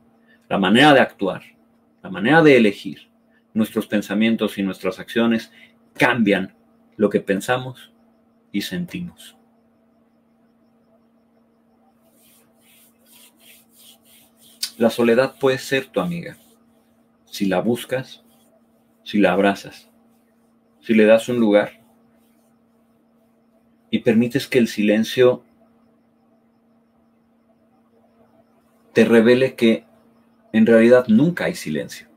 la 0.49 0.57
manera 0.57 0.95
de 0.95 1.01
actuar, 1.01 1.43
la 2.03 2.09
manera 2.09 2.43
de 2.43 2.57
elegir, 2.57 3.11
nuestros 3.53 3.87
pensamientos 3.87 4.57
y 4.57 4.63
nuestras 4.63 4.99
acciones 4.99 5.53
cambian 5.93 6.55
lo 7.01 7.09
que 7.09 7.21
pensamos 7.21 7.91
y 8.53 8.61
sentimos. 8.61 9.35
La 14.77 14.91
soledad 14.91 15.35
puede 15.41 15.57
ser 15.57 15.87
tu 15.87 16.01
amiga 16.01 16.37
si 17.25 17.47
la 17.47 17.63
buscas, 17.63 18.23
si 19.03 19.19
la 19.19 19.33
abrazas, 19.33 19.89
si 20.83 20.93
le 20.93 21.07
das 21.07 21.31
un 21.31 21.41
lugar 21.41 21.81
y 23.89 24.01
permites 24.01 24.47
que 24.47 24.59
el 24.59 24.69
silencio 24.69 25.43
te 28.93 29.07
revele 29.07 29.55
que 29.55 29.87
en 30.53 30.67
realidad 30.67 31.07
nunca 31.09 31.47
hay 31.47 31.55
silencio. 31.55 32.10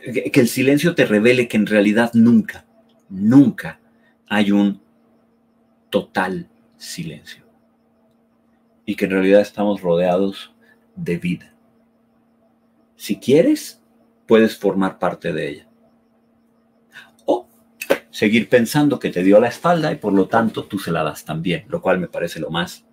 Que 0.00 0.40
el 0.40 0.48
silencio 0.48 0.94
te 0.94 1.04
revele 1.04 1.48
que 1.48 1.56
en 1.56 1.66
realidad 1.66 2.10
nunca, 2.14 2.64
nunca 3.08 3.78
hay 4.28 4.52
un 4.52 4.80
total 5.90 6.48
silencio. 6.76 7.44
Y 8.86 8.94
que 8.94 9.04
en 9.04 9.10
realidad 9.10 9.40
estamos 9.40 9.82
rodeados 9.82 10.52
de 10.96 11.18
vida. 11.18 11.54
Si 12.96 13.18
quieres, 13.18 13.80
puedes 14.26 14.56
formar 14.56 14.98
parte 14.98 15.32
de 15.32 15.48
ella. 15.48 15.68
O 17.26 17.48
seguir 18.10 18.48
pensando 18.48 18.98
que 18.98 19.10
te 19.10 19.22
dio 19.22 19.40
la 19.40 19.48
espalda 19.48 19.92
y 19.92 19.96
por 19.96 20.12
lo 20.12 20.28
tanto 20.28 20.64
tú 20.64 20.78
se 20.78 20.92
la 20.92 21.02
das 21.02 21.24
también, 21.24 21.64
lo 21.68 21.80
cual 21.80 21.98
me 21.98 22.08
parece 22.08 22.40
lo 22.40 22.50
más 22.50 22.84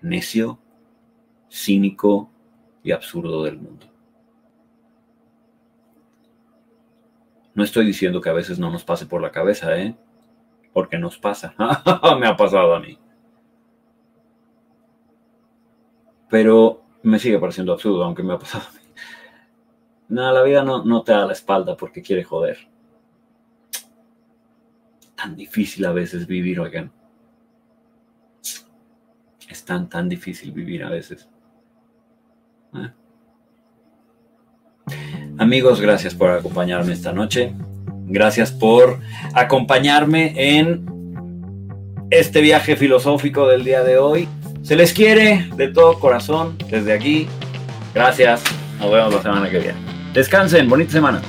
necio, 0.00 0.58
cínico 1.50 2.30
y 2.82 2.92
absurdo 2.92 3.44
del 3.44 3.58
mundo. 3.58 3.87
No 7.58 7.64
estoy 7.64 7.84
diciendo 7.84 8.20
que 8.20 8.30
a 8.30 8.34
veces 8.34 8.60
no 8.60 8.70
nos 8.70 8.84
pase 8.84 9.04
por 9.06 9.20
la 9.20 9.32
cabeza, 9.32 9.76
¿eh? 9.76 9.96
Porque 10.72 10.96
nos 10.96 11.18
pasa. 11.18 11.56
me 12.20 12.28
ha 12.28 12.36
pasado 12.36 12.72
a 12.72 12.78
mí. 12.78 12.96
Pero 16.30 16.84
me 17.02 17.18
sigue 17.18 17.40
pareciendo 17.40 17.72
absurdo, 17.72 18.04
aunque 18.04 18.22
me 18.22 18.34
ha 18.34 18.38
pasado 18.38 18.62
a 18.68 18.72
mí. 18.74 18.92
Nada, 20.08 20.34
la 20.34 20.42
vida 20.44 20.62
no, 20.62 20.84
no 20.84 21.02
te 21.02 21.10
da 21.10 21.26
la 21.26 21.32
espalda 21.32 21.76
porque 21.76 22.00
quiere 22.00 22.22
joder. 22.22 22.58
Tan 25.16 25.34
difícil 25.34 25.84
a 25.84 25.90
veces 25.90 26.28
vivir, 26.28 26.60
oigan. 26.60 26.92
Es 29.48 29.64
tan, 29.64 29.88
tan 29.88 30.08
difícil 30.08 30.52
vivir 30.52 30.84
a 30.84 30.90
veces. 30.90 31.28
¿Eh? 32.74 32.92
Amigos, 35.38 35.80
gracias 35.80 36.14
por 36.14 36.30
acompañarme 36.30 36.92
esta 36.92 37.12
noche. 37.12 37.52
Gracias 38.06 38.50
por 38.50 38.98
acompañarme 39.34 40.32
en 40.36 40.84
este 42.10 42.40
viaje 42.40 42.74
filosófico 42.76 43.46
del 43.46 43.64
día 43.64 43.84
de 43.84 43.98
hoy. 43.98 44.28
Se 44.62 44.74
les 44.74 44.92
quiere 44.92 45.48
de 45.56 45.68
todo 45.68 46.00
corazón 46.00 46.56
desde 46.70 46.92
aquí. 46.92 47.28
Gracias. 47.94 48.42
Nos 48.80 48.90
vemos 48.90 49.14
la 49.14 49.22
semana 49.22 49.48
que 49.48 49.58
viene. 49.58 49.78
Descansen. 50.12 50.68
Bonita 50.68 50.92
semana. 50.92 51.22